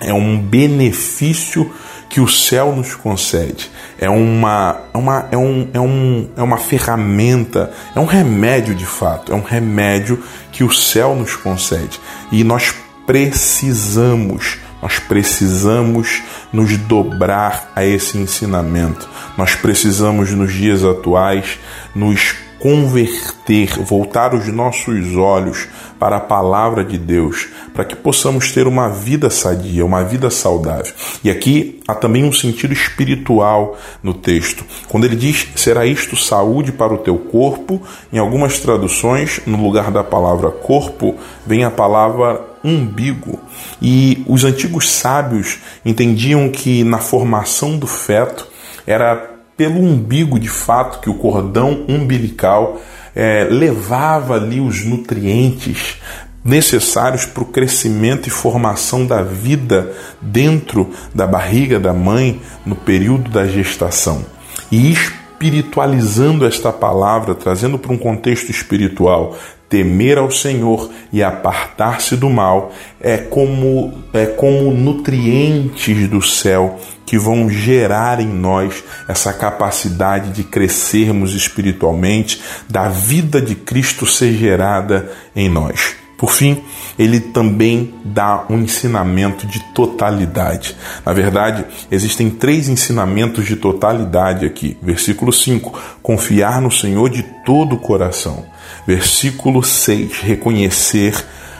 é 0.00 0.12
um 0.12 0.38
benefício 0.38 1.70
que 2.08 2.20
o 2.20 2.28
céu 2.28 2.74
nos 2.74 2.94
concede. 2.94 3.70
É 3.98 4.08
uma, 4.08 4.80
é 4.92 4.98
uma, 4.98 5.28
é 5.30 5.36
um, 5.36 5.68
é 5.72 5.80
um, 5.80 6.28
é 6.36 6.42
uma 6.42 6.58
ferramenta, 6.58 7.72
é 7.94 8.00
um 8.00 8.04
remédio 8.04 8.74
de 8.74 8.86
fato, 8.86 9.32
é 9.32 9.34
um 9.34 9.42
remédio 9.42 10.22
que 10.52 10.62
o 10.62 10.72
céu 10.72 11.14
nos 11.14 11.34
concede. 11.36 12.00
E 12.30 12.44
nós 12.44 12.74
precisamos, 13.06 14.58
nós 14.80 14.98
precisamos 14.98 16.22
nos 16.52 16.76
dobrar 16.76 17.72
a 17.74 17.84
esse 17.84 18.18
ensinamento. 18.18 19.08
Nós 19.36 19.54
precisamos, 19.54 20.30
nos 20.30 20.52
dias 20.52 20.84
atuais, 20.84 21.58
nos 21.94 22.43
converter, 22.64 23.78
voltar 23.82 24.34
os 24.34 24.48
nossos 24.48 25.14
olhos 25.16 25.68
para 25.98 26.16
a 26.16 26.20
palavra 26.20 26.82
de 26.82 26.96
Deus, 26.96 27.48
para 27.74 27.84
que 27.84 27.94
possamos 27.94 28.52
ter 28.52 28.66
uma 28.66 28.88
vida 28.88 29.28
sadia, 29.28 29.84
uma 29.84 30.02
vida 30.02 30.30
saudável. 30.30 30.90
E 31.22 31.28
aqui 31.30 31.82
há 31.86 31.94
também 31.94 32.24
um 32.24 32.32
sentido 32.32 32.72
espiritual 32.72 33.76
no 34.02 34.14
texto. 34.14 34.64
Quando 34.88 35.04
ele 35.04 35.14
diz: 35.14 35.46
será 35.54 35.84
isto 35.84 36.16
saúde 36.16 36.72
para 36.72 36.94
o 36.94 36.96
teu 36.96 37.18
corpo, 37.18 37.82
em 38.10 38.16
algumas 38.16 38.58
traduções, 38.58 39.42
no 39.44 39.62
lugar 39.62 39.90
da 39.90 40.02
palavra 40.02 40.50
corpo, 40.50 41.16
vem 41.46 41.64
a 41.64 41.70
palavra 41.70 42.40
umbigo. 42.64 43.38
E 43.82 44.24
os 44.26 44.42
antigos 44.42 44.90
sábios 44.90 45.58
entendiam 45.84 46.48
que 46.48 46.82
na 46.82 46.96
formação 46.96 47.76
do 47.76 47.86
feto 47.86 48.48
era 48.86 49.33
pelo 49.56 49.78
umbigo 49.80 50.38
de 50.38 50.48
fato 50.48 51.00
que 51.00 51.10
o 51.10 51.14
cordão 51.14 51.84
umbilical 51.88 52.80
é, 53.14 53.46
levava 53.50 54.34
ali 54.34 54.60
os 54.60 54.84
nutrientes 54.84 55.96
necessários 56.44 57.24
para 57.24 57.42
o 57.42 57.46
crescimento 57.46 58.26
e 58.26 58.30
formação 58.30 59.06
da 59.06 59.22
vida 59.22 59.92
dentro 60.20 60.90
da 61.14 61.26
barriga 61.26 61.80
da 61.80 61.94
mãe 61.94 62.40
no 62.66 62.76
período 62.76 63.30
da 63.30 63.46
gestação. 63.46 64.26
E 64.70 64.92
espiritualizando 64.92 66.44
esta 66.44 66.70
palavra, 66.70 67.34
trazendo 67.34 67.78
para 67.78 67.92
um 67.92 67.98
contexto 67.98 68.50
espiritual, 68.50 69.36
temer 69.68 70.18
ao 70.18 70.30
Senhor 70.30 70.90
e 71.12 71.22
apartar-se 71.22 72.16
do 72.16 72.28
mal 72.28 72.72
é 73.00 73.16
como 73.16 73.92
é 74.12 74.26
como 74.26 74.70
nutrientes 74.72 76.08
do 76.08 76.22
céu 76.22 76.78
que 77.06 77.18
vão 77.18 77.48
gerar 77.48 78.20
em 78.20 78.28
nós 78.28 78.82
essa 79.08 79.32
capacidade 79.32 80.30
de 80.30 80.44
crescermos 80.44 81.34
espiritualmente, 81.34 82.40
da 82.68 82.88
vida 82.88 83.40
de 83.40 83.54
Cristo 83.54 84.06
ser 84.06 84.32
gerada 84.34 85.10
em 85.34 85.48
nós. 85.48 85.96
Por 86.16 86.30
fim, 86.30 86.62
ele 86.98 87.20
também 87.20 87.92
dá 88.04 88.46
um 88.48 88.58
ensinamento 88.58 89.46
de 89.46 89.60
totalidade. 89.74 90.76
Na 91.04 91.12
verdade, 91.12 91.64
existem 91.90 92.30
três 92.30 92.68
ensinamentos 92.68 93.44
de 93.44 93.56
totalidade 93.56 94.46
aqui. 94.46 94.76
Versículo 94.80 95.32
5: 95.32 95.78
confiar 96.02 96.62
no 96.62 96.70
Senhor 96.70 97.10
de 97.10 97.22
todo 97.44 97.74
o 97.74 97.78
coração. 97.78 98.46
Versículo 98.86 99.62
6: 99.62 100.20
reconhecer 100.20 101.14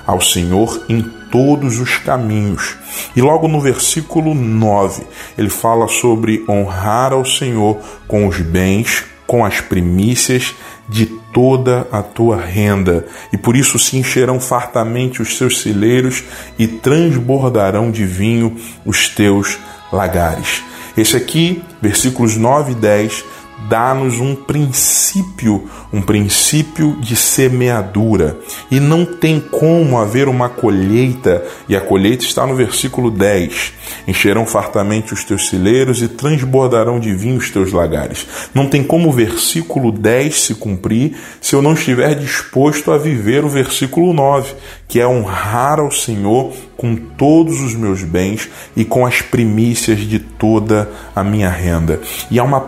ao 0.06 0.20
Senhor 0.20 0.84
em 0.88 1.04
todos 1.34 1.80
os 1.80 1.96
caminhos. 1.96 2.76
E 3.16 3.20
logo 3.20 3.48
no 3.48 3.60
versículo 3.60 4.36
9, 4.36 5.02
ele 5.36 5.50
fala 5.50 5.88
sobre 5.88 6.44
honrar 6.48 7.12
ao 7.12 7.24
Senhor 7.24 7.76
com 8.06 8.28
os 8.28 8.38
bens, 8.38 9.04
com 9.26 9.44
as 9.44 9.60
primícias 9.60 10.54
de 10.88 11.06
toda 11.32 11.88
a 11.90 12.02
tua 12.02 12.40
renda, 12.40 13.04
e 13.32 13.36
por 13.36 13.56
isso 13.56 13.80
se 13.80 13.96
encherão 13.96 14.38
fartamente 14.38 15.20
os 15.20 15.36
seus 15.36 15.60
celeiros 15.60 16.22
e 16.56 16.68
transbordarão 16.68 17.90
de 17.90 18.04
vinho 18.04 18.56
os 18.86 19.08
teus 19.08 19.58
lagares. 19.92 20.62
Esse 20.96 21.16
aqui, 21.16 21.64
versículos 21.82 22.36
9 22.36 22.70
e 22.70 22.74
10, 22.76 23.24
dá-nos 23.68 24.20
um 24.20 24.34
princípio, 24.34 25.68
um 25.92 26.00
princípio 26.00 26.96
de 27.00 27.16
semeadura. 27.16 28.38
E 28.70 28.80
não 28.80 29.04
tem 29.04 29.40
como 29.40 29.98
haver 29.98 30.28
uma 30.28 30.48
colheita, 30.48 31.44
e 31.68 31.76
a 31.76 31.80
colheita 31.80 32.24
está 32.24 32.46
no 32.46 32.54
versículo 32.54 33.10
10. 33.10 33.72
Encherão 34.06 34.46
fartamente 34.46 35.12
os 35.12 35.24
teus 35.24 35.48
celeiros 35.48 36.02
e 36.02 36.08
transbordarão 36.08 36.98
de 36.98 37.14
vinho 37.14 37.36
os 37.36 37.50
teus 37.50 37.72
lagares. 37.72 38.26
Não 38.54 38.68
tem 38.68 38.82
como 38.82 39.08
o 39.08 39.12
versículo 39.12 39.92
10 39.92 40.40
se 40.40 40.54
cumprir 40.54 41.16
se 41.40 41.54
eu 41.54 41.62
não 41.62 41.74
estiver 41.74 42.14
disposto 42.14 42.90
a 42.90 42.98
viver 42.98 43.44
o 43.44 43.48
versículo 43.48 44.12
9, 44.12 44.54
que 44.88 45.00
é 45.00 45.06
honrar 45.06 45.80
ao 45.80 45.90
Senhor 45.90 46.52
com 46.76 46.96
todos 46.96 47.60
os 47.60 47.74
meus 47.74 48.02
bens 48.02 48.48
e 48.76 48.84
com 48.84 49.06
as 49.06 49.22
primícias 49.22 50.00
de 50.00 50.18
toda 50.18 50.90
a 51.14 51.22
minha 51.22 51.48
renda. 51.48 52.00
E 52.30 52.38
há 52.38 52.44
uma 52.44 52.60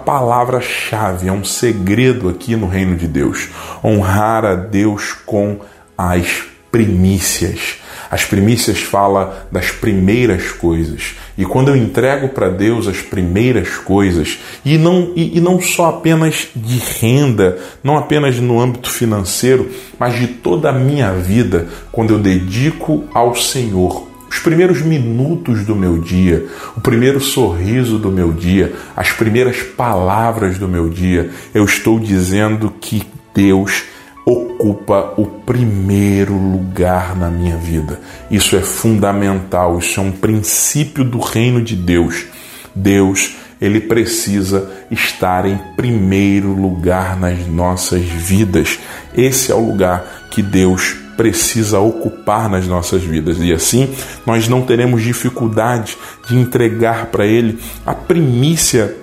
palavra-chave, 0.87 1.29
é 1.29 1.33
um 1.33 1.45
segredo 1.45 2.29
aqui 2.29 2.55
no 2.55 2.69
reino 2.69 2.97
de 2.97 3.07
Deus: 3.07 3.49
honrar 3.85 4.45
a 4.45 4.55
Deus 4.55 5.13
com 5.13 5.59
as 5.97 6.45
primícias. 6.71 7.79
As 8.09 8.25
primícias 8.25 8.79
fala 8.79 9.49
das 9.51 9.73
primeiras 9.73 10.53
coisas. 10.53 11.17
E 11.37 11.45
quando 11.45 11.69
eu 11.69 11.77
entrego 11.77 12.29
para 12.29 12.49
Deus 12.49 12.87
as 12.87 12.99
primeiras 12.99 13.79
coisas, 13.79 14.39
e 14.65 14.79
não, 14.79 15.13
e, 15.17 15.39
e 15.39 15.41
não 15.41 15.61
só 15.61 15.87
apenas 15.87 16.49
de 16.55 16.79
renda, 17.01 17.59
não 17.83 17.97
apenas 17.97 18.39
no 18.39 18.61
âmbito 18.61 18.89
financeiro, 18.89 19.71
mas 19.99 20.15
de 20.15 20.29
toda 20.29 20.71
a 20.71 20.73
minha 20.73 21.13
vida, 21.15 21.67
quando 21.91 22.15
eu 22.15 22.19
dedico 22.19 23.05
ao 23.13 23.35
Senhor 23.35 24.16
os 24.37 24.39
primeiros 24.41 24.83
minutos 24.83 25.65
do 25.65 25.75
meu 25.75 25.97
dia, 25.99 26.47
o 26.77 26.81
primeiro 26.81 27.19
sorriso 27.19 27.99
do 27.99 28.11
meu 28.11 28.33
dia, 28.33 28.75
as 28.95 29.11
primeiras 29.11 29.63
palavras 29.63 30.59
do 30.59 30.69
meu 30.69 30.91
dia, 30.91 31.31
eu 31.55 31.65
estou 31.65 31.99
dizendo 31.99 32.71
que 32.79 33.03
Deus 33.35 33.85
ocupa 34.27 35.15
o 35.17 35.25
primeiro 35.25 36.35
lugar 36.35 37.17
na 37.17 37.31
minha 37.31 37.57
vida. 37.57 37.99
Isso 38.31 38.57
é 38.57 38.61
fundamental, 38.61 39.79
isso 39.79 39.99
é 40.01 40.03
um 40.03 40.13
princípio 40.13 41.03
do 41.03 41.19
reino 41.19 41.63
de 41.63 41.75
Deus. 41.75 42.27
Deus, 42.75 43.37
ele 43.59 43.81
precisa 43.81 44.71
estar 44.91 45.47
em 45.47 45.59
primeiro 45.77 46.53
lugar 46.53 47.19
nas 47.19 47.47
nossas 47.47 48.03
vidas. 48.03 48.79
Esse 49.17 49.51
é 49.51 49.55
o 49.55 49.67
lugar 49.67 50.29
que 50.31 50.43
Deus 50.43 51.06
precisa 51.17 51.79
ocupar 51.81 52.49
nas 52.49 52.67
nossas 52.67 53.03
vidas. 53.03 53.39
E 53.41 53.53
assim, 53.53 53.95
nós 54.25 54.49
não 54.49 54.63
teremos 54.63 55.03
dificuldade 55.03 55.97
de 56.29 56.37
entregar 56.37 57.07
para 57.07 57.27
ele 57.27 57.59
a 57.85 57.95
primícia 57.95 58.97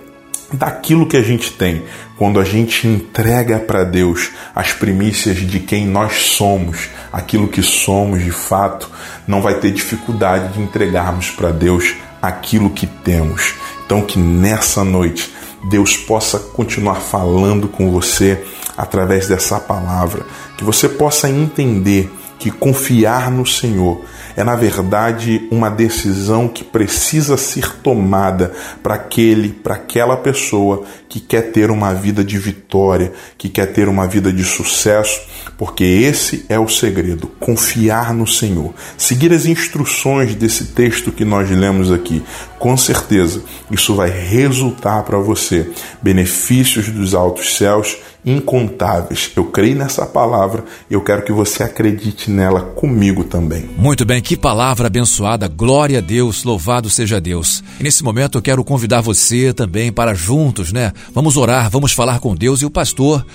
daquilo 0.54 1.08
que 1.08 1.18
a 1.18 1.22
gente 1.22 1.52
tem, 1.52 1.84
quando 2.16 2.40
a 2.40 2.44
gente 2.44 2.88
entrega 2.88 3.60
para 3.60 3.84
Deus 3.84 4.30
as 4.56 4.72
primícias 4.72 5.38
de 5.38 5.60
quem 5.60 5.86
nós 5.86 6.14
somos, 6.14 6.90
aquilo 7.12 7.48
que 7.48 7.64
somos 7.64 8.24
de 8.24 8.32
fato, 8.32 8.90
não 9.28 9.42
vai 9.42 9.56
ter 9.56 9.72
dificuldade 9.72 10.54
de 10.54 10.62
entregarmos 10.62 11.32
para 11.32 11.52
Deus 11.52 11.96
aquilo 12.22 12.70
que 12.70 12.86
temos. 12.86 13.56
Então, 13.86 14.02
que 14.02 14.20
nessa 14.20 14.84
noite 14.84 15.34
Deus 15.70 15.98
possa 15.98 16.40
continuar 16.40 16.96
falando 16.96 17.68
com 17.68 17.92
você 17.92 18.44
através 18.78 19.28
dessa 19.28 19.60
palavra, 19.60 20.26
que 20.58 20.64
você 20.64 20.90
possa 20.90 21.30
entender 21.30 22.12
que 22.40 22.52
confiar 22.52 23.32
no 23.32 23.46
Senhor 23.46 24.04
é, 24.36 24.44
na 24.44 24.56
verdade, 24.56 25.48
uma 25.52 25.70
decisão 25.70 26.48
que 26.48 26.64
precisa 26.64 27.38
ser 27.38 27.76
tomada 27.78 28.52
para 28.82 28.96
aquele, 28.96 29.50
para 29.50 29.76
aquela 29.76 30.18
pessoa 30.18 30.84
que 31.08 31.20
quer 31.20 31.52
ter 31.52 31.70
uma 31.70 31.94
vida 31.94 32.24
de 32.24 32.38
vitória, 32.40 33.14
que 33.38 33.48
quer 33.48 33.68
ter 33.68 33.88
uma 33.88 34.08
vida 34.08 34.34
de 34.34 34.44
sucesso, 34.44 35.22
porque 35.58 35.84
esse 35.84 36.46
é 36.50 36.60
o 36.60 36.68
segredo: 36.68 37.28
confiar 37.40 38.14
no 38.14 38.26
Senhor, 38.26 38.74
seguir 38.98 39.32
as 39.32 39.46
instruções 39.46 40.34
desse 40.34 40.66
texto 40.66 41.12
que 41.12 41.24
nós 41.24 41.50
lemos 41.50 41.92
aqui. 41.92 42.24
Com 42.64 42.78
certeza, 42.78 43.44
isso 43.70 43.94
vai 43.94 44.10
resultar 44.10 45.04
para 45.04 45.18
você 45.18 45.70
benefícios 46.02 46.88
dos 46.88 47.14
altos 47.14 47.58
céus 47.58 47.98
incontáveis. 48.26 49.32
Eu 49.36 49.44
creio 49.48 49.76
nessa 49.76 50.06
palavra 50.06 50.64
e 50.90 50.94
eu 50.94 51.04
quero 51.04 51.26
que 51.26 51.34
você 51.34 51.62
acredite 51.62 52.32
nela 52.32 52.62
comigo 52.62 53.26
também. 53.26 53.70
Muito 53.78 54.06
bem, 54.06 54.22
que 54.22 54.38
palavra 54.38 54.88
abençoada. 54.88 55.46
Glória 55.50 55.98
a 55.98 56.02
Deus, 56.02 56.46
louvado 56.46 56.90
seja 56.90 57.20
Deus. 57.20 57.62
E 57.82 57.84
nesse 57.84 58.02
momento 58.02 58.38
eu 58.38 58.42
quero 58.42 58.64
convidar 58.64 59.02
você 59.02 59.54
também 59.54 59.92
para 59.92 60.14
juntos, 60.14 60.72
né? 60.72 60.94
Vamos 61.14 61.36
orar, 61.36 61.70
vamos 61.70 61.92
falar 61.92 62.22
com 62.22 62.34
Deus 62.34 62.62
e 62.62 62.66
o 62.66 62.72
pastor 62.72 63.26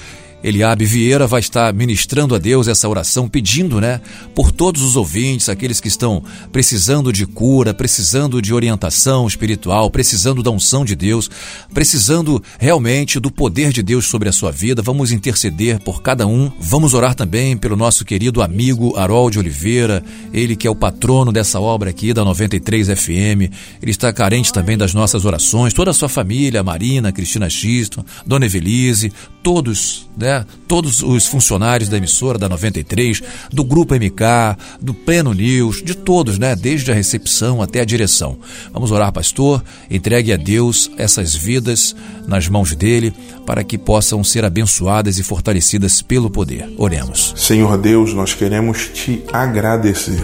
Eliabe 0.43 0.85
Vieira 0.85 1.27
vai 1.27 1.41
estar 1.41 1.75
ministrando 1.75 2.35
a 2.35 2.39
Deus 2.39 2.69
essa 2.69 2.89
oração, 2.89 3.29
pedindo, 3.29 3.81
né, 3.81 4.01
por 4.35 4.53
todos 4.53 4.83
os 4.83 4.95
ouvintes, 4.95 5.49
aqueles 5.49 5.81
que 5.81 5.89
estão 5.89 6.23
precisando 6.53 7.13
de 7.13 7.27
cura, 7.27 7.75
precisando 7.75 8.41
de 8.41 8.55
orientação 8.55 9.27
espiritual, 9.27 9.91
precisando 9.91 10.43
da 10.43 10.51
unção 10.51 10.85
de 10.85 10.95
Deus, 10.95 11.29
precisando 11.75 12.41
realmente 12.59 13.19
do 13.19 13.33
poder 13.33 13.73
de 13.73 13.83
Deus 13.83 14.07
sobre 14.07 14.29
a 14.29 14.33
sua 14.33 14.53
vida. 14.53 14.81
Vamos 14.81 15.11
interceder 15.11 15.81
por 15.81 16.03
cada 16.03 16.27
um. 16.27 16.53
Vamos 16.61 16.95
orar 16.95 17.15
também 17.15 17.57
pelo 17.57 17.77
nosso 17.77 18.05
querido 18.05 18.41
amigo 18.41 18.97
Harold 18.97 19.39
Oliveira, 19.39 20.05
ele 20.33 20.55
que 20.55 20.69
é 20.69 20.71
o 20.71 20.77
patrono 20.77 21.33
dessa 21.33 21.59
obra 21.59 21.91
aqui 21.91 22.15
da 22.15 22.25
93 22.25 22.89
FM. 22.89 23.51
Ele 23.83 23.91
está 23.91 24.13
carente 24.13 24.53
também 24.53 24.79
das 24.79 24.95
nossas 24.95 25.25
orações, 25.25 25.75
toda 25.75 25.91
a 25.91 25.95
sua 25.95 26.09
família, 26.09 26.63
Marina, 26.63 27.11
Cristina 27.11 27.51
Xisto, 27.51 28.05
Dona 28.25 28.47
Evelise, 28.47 29.13
todos, 29.43 30.09
né? 30.17 30.28
Todos 30.67 31.03
os 31.03 31.27
funcionários 31.27 31.89
da 31.89 31.97
emissora 31.97 32.39
da 32.39 32.49
93, 32.49 33.23
do 33.51 33.65
Grupo 33.65 33.95
MK, 33.95 34.59
do 34.81 34.93
Pleno 34.93 35.33
News, 35.33 35.83
de 35.83 35.95
todos, 35.95 36.39
né? 36.39 36.55
Desde 36.55 36.91
a 36.91 36.95
recepção 36.95 37.63
até 37.63 37.81
a 37.81 37.85
direção. 37.85 38.39
Vamos 38.73 38.91
orar, 38.91 39.13
pastor. 39.13 39.63
Entregue 39.91 40.33
a 40.33 40.37
Deus 40.37 40.91
essas 40.97 41.35
vidas 41.35 41.95
nas 42.27 42.49
mãos 42.49 42.75
dele, 42.75 43.13
para 43.47 43.65
que 43.65 43.79
possam 43.79 44.23
ser 44.23 44.45
abençoadas 44.45 45.19
e 45.19 45.23
fortalecidas 45.23 46.03
pelo 46.03 46.31
poder. 46.31 46.69
Oremos. 46.77 47.33
Senhor 47.37 47.79
Deus, 47.79 48.13
nós 48.13 48.35
queremos 48.35 48.89
te 48.93 49.23
agradecer. 49.33 50.23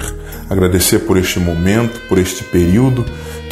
Agradecer 0.50 1.00
por 1.00 1.16
este 1.16 1.40
momento, 1.40 2.00
por 2.08 2.18
este 2.18 2.44
período 2.44 3.04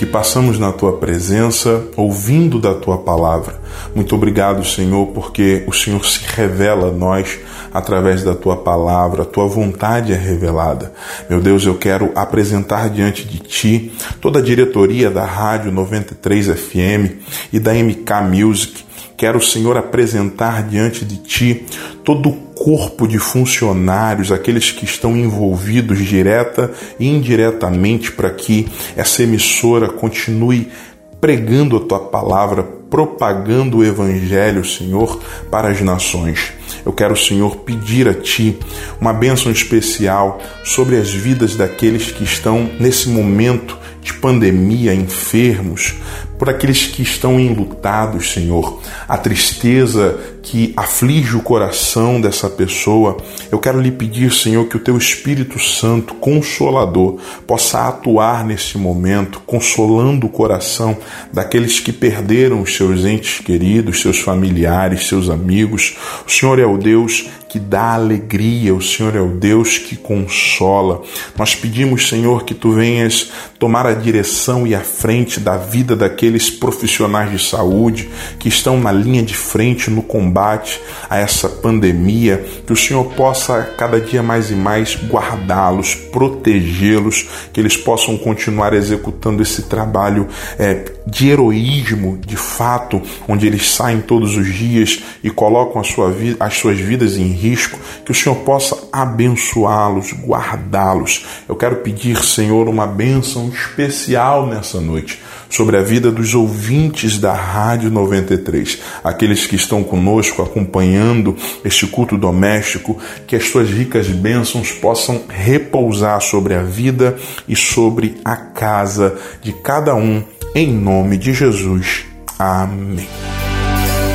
que 0.03 0.07
passamos 0.07 0.59
na 0.59 0.73
tua 0.73 0.95
presença, 0.95 1.85
ouvindo 1.97 2.59
da 2.59 2.75
tua 2.75 2.99
palavra. 2.99 3.61
Muito 3.95 4.17
obrigado, 4.17 4.67
Senhor, 4.67 5.07
porque 5.15 5.62
o 5.69 5.73
Senhor 5.73 6.05
se 6.05 6.19
revela 6.27 6.88
a 6.88 6.91
nós 6.91 7.38
através 7.73 8.25
da 8.25 8.35
tua 8.35 8.57
palavra, 8.57 9.23
a 9.23 9.25
tua 9.25 9.47
vontade 9.47 10.12
é 10.12 10.17
revelada. 10.17 10.93
Meu 11.31 11.41
Deus, 11.41 11.65
eu 11.65 11.77
quero 11.77 12.11
apresentar 12.17 12.91
diante 12.91 13.25
de 13.25 13.38
ti 13.38 13.93
toda 14.21 14.41
a 14.41 14.43
diretoria 14.43 15.09
da 15.09 15.25
Rádio 15.25 15.71
93 15.71 16.49
FM 16.49 17.23
e 17.53 17.61
da 17.61 17.73
MK 17.73 18.12
Music. 18.29 18.85
Quero, 19.22 19.40
Senhor, 19.40 19.76
apresentar 19.76 20.64
diante 20.64 21.04
de 21.04 21.16
ti 21.16 21.64
todo 22.02 22.28
o 22.28 22.32
corpo 22.32 23.06
de 23.06 23.20
funcionários, 23.20 24.32
aqueles 24.32 24.72
que 24.72 24.85
estão 24.85 25.16
envolvidos 25.16 26.00
direta 26.00 26.72
e 26.98 27.06
indiretamente 27.06 28.11
para 28.11 28.30
que 28.30 28.66
essa 28.96 29.22
emissora 29.22 29.87
continue 29.87 30.72
pregando 31.20 31.76
a 31.76 31.80
tua 31.80 32.00
palavra, 32.00 32.68
propagando 32.92 33.78
o 33.78 33.85
evangelho, 33.85 34.62
Senhor, 34.62 35.18
para 35.50 35.68
as 35.68 35.81
nações. 35.81 36.52
Eu 36.85 36.92
quero, 36.92 37.16
Senhor, 37.16 37.57
pedir 37.57 38.07
a 38.07 38.12
ti 38.12 38.59
uma 39.00 39.14
bênção 39.14 39.50
especial 39.50 40.38
sobre 40.62 40.98
as 40.98 41.11
vidas 41.11 41.57
daqueles 41.57 42.12
que 42.12 42.22
estão 42.22 42.70
nesse 42.78 43.09
momento 43.09 43.78
de 44.02 44.12
pandemia, 44.12 44.92
enfermos, 44.92 45.94
por 46.38 46.50
aqueles 46.50 46.87
que 46.87 47.02
estão 47.02 47.40
enlutados, 47.40 48.35
Senhor, 48.35 48.83
a 49.09 49.16
tristeza 49.16 50.20
que 50.42 50.72
aflige 50.76 51.37
o 51.37 51.40
coração 51.40 52.20
dessa 52.20 52.50
pessoa. 52.50 53.16
Eu 53.50 53.59
quero 53.59 53.81
lhe 53.81 53.92
pedir, 53.92 54.33
Senhor, 54.33 54.66
que 54.66 54.76
o 54.76 54.81
teu 54.81 54.98
Espírito 54.98 55.59
Santo, 55.59 56.14
consolador, 56.14 57.18
possa 57.46 57.87
atuar 57.87 58.44
nesse 58.44 58.76
momento, 58.76 59.40
consolando 59.46 60.26
o 60.26 60.31
coração 60.31 60.96
daqueles 61.33 61.78
que 61.78 61.92
perderam 61.92 62.61
os 62.61 62.74
seus 62.74 63.05
entes 63.05 63.38
queridos, 63.38 64.02
seus 64.02 64.18
familiares, 64.18 65.07
seus 65.07 65.31
amigos. 65.31 65.96
O 66.26 66.31
Senhor 66.31 66.59
é 66.59 66.66
o 66.66 66.76
Deus 66.76 67.31
que 67.53 67.59
dá 67.59 67.93
alegria, 67.93 68.75
o 68.75 68.81
Senhor 68.81 69.15
é 69.15 69.21
o 69.21 69.29
Deus 69.29 69.77
que 69.77 69.95
consola. 69.95 71.03
Nós 71.37 71.55
pedimos, 71.55 72.09
Senhor, 72.09 72.45
que 72.45 72.55
tu 72.55 72.73
venhas 72.73 73.31
tomar 73.59 73.87
a 73.87 73.93
direção 73.93 74.67
e 74.67 74.75
a 74.75 74.81
frente 74.81 75.38
da 75.38 75.59
vida 75.59 75.95
daqueles 75.95 76.49
profissionais 76.49 77.31
de 77.31 77.38
saúde 77.38 78.09
que 78.38 78.49
estão 78.49 78.81
na 78.81 78.91
linha 78.91 79.23
de 79.23 79.37
frente 79.37 79.91
no 79.91 80.03
combate 80.03 80.81
a 81.11 81.19
essa 81.19 81.47
pandemia, 81.47 82.43
que 82.67 82.73
o 82.73 82.77
Senhor 82.77 83.05
possa 83.12 83.62
cada 83.77 84.01
dia 84.01 84.23
mais 84.23 84.51
e 84.51 84.55
mais 84.55 84.97
guardá-los, 84.97 85.95
protegê-los, 85.95 87.29
que 87.53 87.61
eles 87.61 87.77
possam 87.77 88.17
continuar 88.17 88.73
executando 88.73 89.43
esse 89.43 89.65
trabalho 89.65 90.27
é, 90.59 90.91
de 91.07 91.29
heroísmo, 91.29 92.19
de 92.19 92.37
fato, 92.37 93.01
onde 93.29 93.47
eles 93.47 93.71
saem 93.71 94.01
todos 94.01 94.37
os 94.37 94.53
dias 94.53 95.03
e 95.23 95.31
colocam 95.31 95.83
sua 95.83 96.11
vida, 96.11 96.37
as 96.41 96.55
suas 96.55 96.79
vidas 96.79 97.17
em 97.17 97.29
risco, 97.29 97.79
que 98.05 98.12
o 98.12 98.15
Senhor 98.15 98.37
possa 98.37 98.88
abençoá-los, 98.93 100.12
guardá-los. 100.12 101.25
Eu 101.49 101.57
quero 101.57 101.77
pedir, 101.77 102.17
Senhor, 102.19 102.69
uma 102.69 102.87
bênção 102.87 103.49
especial 103.49 104.47
nessa 104.47 104.81
noite 104.81 105.19
sobre 105.53 105.77
a 105.77 105.83
vida 105.83 106.11
dos 106.11 106.35
ouvintes 106.35 107.19
da 107.19 107.35
Rádio 107.35 107.91
93, 107.91 108.79
aqueles 109.05 109.47
que 109.47 109.55
estão 109.55 109.85
conosco 109.85 110.41
acompanhando 110.41 111.37
este 111.62 111.87
culto 111.87 112.17
doméstico, 112.17 112.99
que 113.27 113.37
as 113.37 113.51
suas 113.51 113.69
ricas 113.69 114.09
bênçãos 114.09 114.73
possam 114.73 115.23
repousar 115.29 116.23
sobre 116.23 116.55
a 116.55 116.62
vida 116.62 117.17
e 117.47 117.55
sobre 117.55 118.17
a 118.25 118.35
casa 118.35 119.15
de 119.43 119.53
cada 119.53 119.95
um, 119.95 120.25
em 120.55 120.73
nome 120.73 121.19
de 121.19 121.35
Jesus. 121.35 122.07
Amém. 122.38 123.07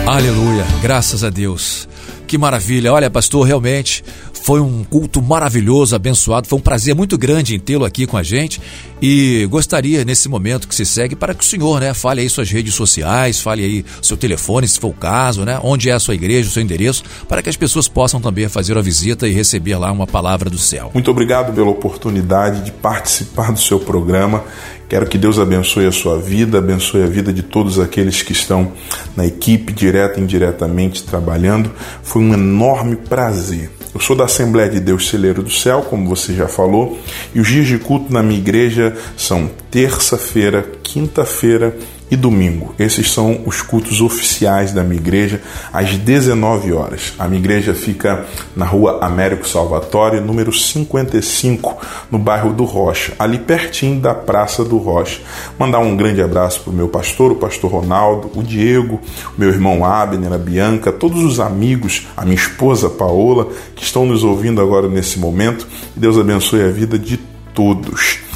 Aleluia, 0.08 0.66
graças 0.82 1.24
a 1.24 1.30
Deus. 1.30 1.88
Que 2.28 2.38
maravilha. 2.38 2.92
Olha, 2.92 3.10
pastor, 3.10 3.48
realmente 3.48 4.04
foi 4.44 4.60
um 4.60 4.84
culto 4.84 5.22
maravilhoso, 5.22 5.96
abençoado. 5.96 6.48
Foi 6.48 6.60
um 6.60 6.62
prazer 6.62 6.94
muito 6.94 7.18
grande 7.18 7.56
em 7.56 7.60
tê-lo 7.60 7.86
aqui 7.86 8.06
com 8.06 8.18
a 8.18 8.24
gente. 8.24 8.62
E 9.02 9.46
gostaria, 9.50 10.04
nesse 10.04 10.28
momento 10.28 10.68
que 10.68 10.76
se 10.76 10.86
segue, 10.86 11.16
para 11.16 11.34
que 11.34 11.44
o 11.44 11.48
senhor, 11.48 11.80
né, 11.80 11.94
fale 11.94 12.22
aí 12.22 12.30
suas 12.30 12.50
redes 12.50 12.74
sociais, 12.74 13.40
fale 13.40 13.64
aí 13.64 13.86
seu 14.02 14.18
telefone, 14.18 14.68
se 14.68 14.80
for 14.80 14.90
o 14.90 14.94
caso, 14.94 15.46
né? 15.46 15.60
Onde 15.64 15.90
é 15.90 15.94
a 15.94 16.00
sua 16.00 16.16
igreja, 16.16 16.50
o 16.50 16.52
seu 16.52 16.62
endereço, 16.62 17.04
para 17.28 17.42
que 17.42 17.50
as 17.50 17.56
pessoas 17.56 17.88
possam 17.88 18.20
também 18.20 18.50
fazer 18.50 18.78
a 18.78 18.82
visita 18.82 19.28
e 19.28 19.32
receber 19.32 19.78
lá 19.78 19.92
uma 19.92 20.08
palavra 20.08 20.50
do 20.50 20.58
céu. 20.58 20.92
Muito 20.94 21.12
obrigado 21.12 21.54
pela 21.54 21.70
oportunidade 21.70 22.64
de 22.64 22.72
participar 22.72 23.52
do 23.52 23.60
seu 23.60 23.80
programa. 23.80 24.44
Quero 24.90 25.06
que 25.06 25.18
Deus 25.18 25.38
abençoe 25.38 25.86
a 25.86 25.92
sua 25.92 26.18
vida, 26.18 26.60
abençoe 26.60 27.04
a 27.04 27.08
vida 27.08 27.34
de 27.34 27.44
todos 27.44 27.78
aqueles 27.78 28.22
que 28.22 28.32
estão 28.32 28.72
na 29.18 29.26
equipe, 29.26 29.74
direta 29.74 30.20
e 30.20 30.24
indiretamente 30.24 31.04
trabalhando. 31.04 31.72
Foi 32.02 32.22
um 32.22 32.34
enorme 32.34 32.96
prazer. 32.96 33.70
Eu 33.94 34.00
sou 34.00 34.16
da 34.16 34.26
Assembleia 34.26 34.70
de 34.70 34.80
Deus 34.80 35.10
Celeiro 35.10 35.44
do 35.44 35.52
Céu, 35.52 35.82
como 35.82 36.08
você 36.08 36.34
já 36.34 36.48
falou, 36.48 36.98
e 37.34 37.40
os 37.40 37.48
dias 37.48 37.68
de 37.68 37.78
culto 37.80 38.14
na 38.14 38.24
minha 38.24 38.40
igreja 38.40 38.96
são 39.18 39.50
terça-feira, 39.70 40.66
quinta-feira 40.84 41.76
e 42.10 42.16
domingo. 42.16 42.74
Esses 42.80 43.12
são 43.12 43.42
os 43.46 43.62
cultos 43.62 44.02
oficiais 44.02 44.72
da 44.72 44.84
minha 44.84 45.00
igreja, 45.00 45.42
às 45.74 45.98
19 45.98 46.72
horas. 46.74 47.14
A 47.20 47.28
minha 47.28 47.40
igreja 47.40 47.74
fica 47.74 48.26
na 48.56 48.66
rua 48.66 49.00
Américo 49.02 49.48
Salvatore, 49.48 50.22
número 50.22 50.54
55, 50.54 51.78
no 52.10 52.18
bairro 52.18 52.54
do 52.54 52.64
Rocha, 52.64 53.14
ali 53.20 53.38
pertinho 53.38 54.00
da 54.00 54.14
Praça 54.14 54.64
do 54.64 54.78
Rocha. 54.78 55.20
Mandar 55.60 55.80
um 55.80 55.96
grande 55.96 56.22
abraço 56.22 56.62
para 56.62 56.72
o 56.72 56.76
meu 56.76 56.88
pastor, 56.88 57.32
o 57.32 57.36
pastor 57.36 57.72
Ronaldo, 57.72 58.32
o 58.36 58.44
Diego, 58.44 59.02
o 59.36 59.40
meu 59.40 59.50
irmão 59.50 59.84
Abner, 59.84 60.32
a 60.32 60.38
Bianca, 60.38 60.92
todos 60.92 61.24
os 61.24 61.40
amigos, 61.40 62.08
a 62.16 62.24
minha 62.24 62.36
esposa 62.36 62.90
Paola, 62.90 63.50
que 63.76 63.84
estão 63.84 64.06
nos 64.06 64.24
ouvindo 64.24 64.62
agora 64.62 64.88
nesse 64.88 65.20
momento. 65.20 65.68
Deus 65.96 66.18
abençoe 66.18 66.64
a 66.64 66.70
vida 66.70 66.98
de 66.98 67.18
todos 67.54 68.27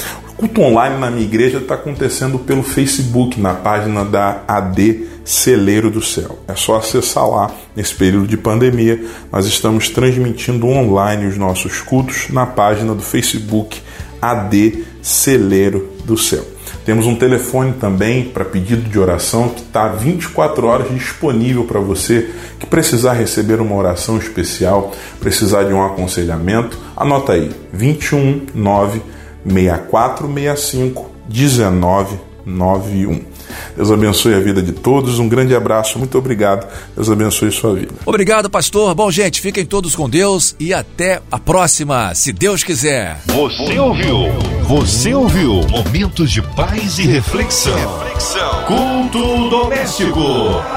culto 0.42 0.62
online 0.62 0.98
na 0.98 1.12
minha 1.12 1.24
igreja 1.24 1.60
está 1.60 1.76
acontecendo 1.76 2.40
pelo 2.40 2.64
Facebook, 2.64 3.40
na 3.40 3.54
página 3.54 4.04
da 4.04 4.42
AD 4.48 5.06
Celeiro 5.24 5.92
do 5.92 6.02
Céu. 6.02 6.40
É 6.48 6.56
só 6.56 6.78
acessar 6.78 7.30
lá 7.30 7.52
nesse 7.76 7.94
período 7.94 8.26
de 8.26 8.38
pandemia. 8.38 9.00
Nós 9.32 9.46
estamos 9.46 9.90
transmitindo 9.90 10.66
online 10.66 11.28
os 11.28 11.38
nossos 11.38 11.80
cultos 11.82 12.30
na 12.32 12.48
página 12.48 12.96
do 12.96 13.04
Facebook 13.04 13.80
AD 14.20 14.84
Celeiro 15.00 15.92
do 16.06 16.18
Céu. 16.18 16.44
Temos 16.84 17.06
um 17.06 17.16
telefone 17.16 17.74
também 17.74 18.24
para 18.24 18.44
pedido 18.44 18.90
de 18.90 18.98
oração 18.98 19.50
que 19.50 19.62
está 19.62 19.90
24 19.90 20.66
horas 20.66 20.90
disponível 20.92 21.66
para 21.66 21.80
você 21.80 22.32
que 22.60 22.66
precisar 22.66 23.14
receber 23.14 23.62
uma 23.62 23.76
oração 23.76 24.18
especial, 24.18 24.92
precisar 25.20 25.66
de 25.66 25.74
um 25.74 25.86
aconselhamento. 25.86 26.80
Anota 26.98 27.34
aí: 27.34 27.52
21 27.72 28.48
9 28.56 29.21
6465 29.46 31.12
1991. 31.30 33.32
Deus 33.76 33.92
abençoe 33.92 34.34
a 34.34 34.40
vida 34.40 34.62
de 34.62 34.72
todos. 34.72 35.20
Um 35.20 35.28
grande 35.28 35.54
abraço, 35.56 36.00
muito 36.00 36.18
obrigado. 36.18 36.68
Deus 36.96 37.10
abençoe 37.10 37.52
sua 37.52 37.76
vida. 37.76 37.94
Obrigado, 38.06 38.50
pastor. 38.50 38.94
Bom, 38.96 39.12
gente, 39.12 39.42
fiquem 39.42 39.66
todos 39.66 39.96
com 39.96 40.10
Deus 40.10 40.56
e 40.60 40.74
até 40.74 41.22
a 41.32 41.38
próxima, 41.38 42.14
se 42.16 42.32
Deus 42.32 42.64
quiser. 42.64 43.20
Você 43.28 43.78
ouviu? 43.80 44.32
Você 44.64 45.14
ouviu? 45.14 45.62
Momentos 45.70 46.32
de 46.32 46.42
paz 46.42 46.98
e 47.00 47.04
reflexão. 47.04 47.76
reflexão. 47.76 48.64
Culto 48.66 49.50
doméstico. 49.50 50.20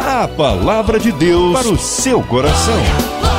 A 0.07 0.29
palavra 0.29 0.99
de 0.99 1.13
Deus 1.13 1.59
para 1.59 1.69
o 1.69 1.79
seu 1.79 2.23
coração. 2.23 3.34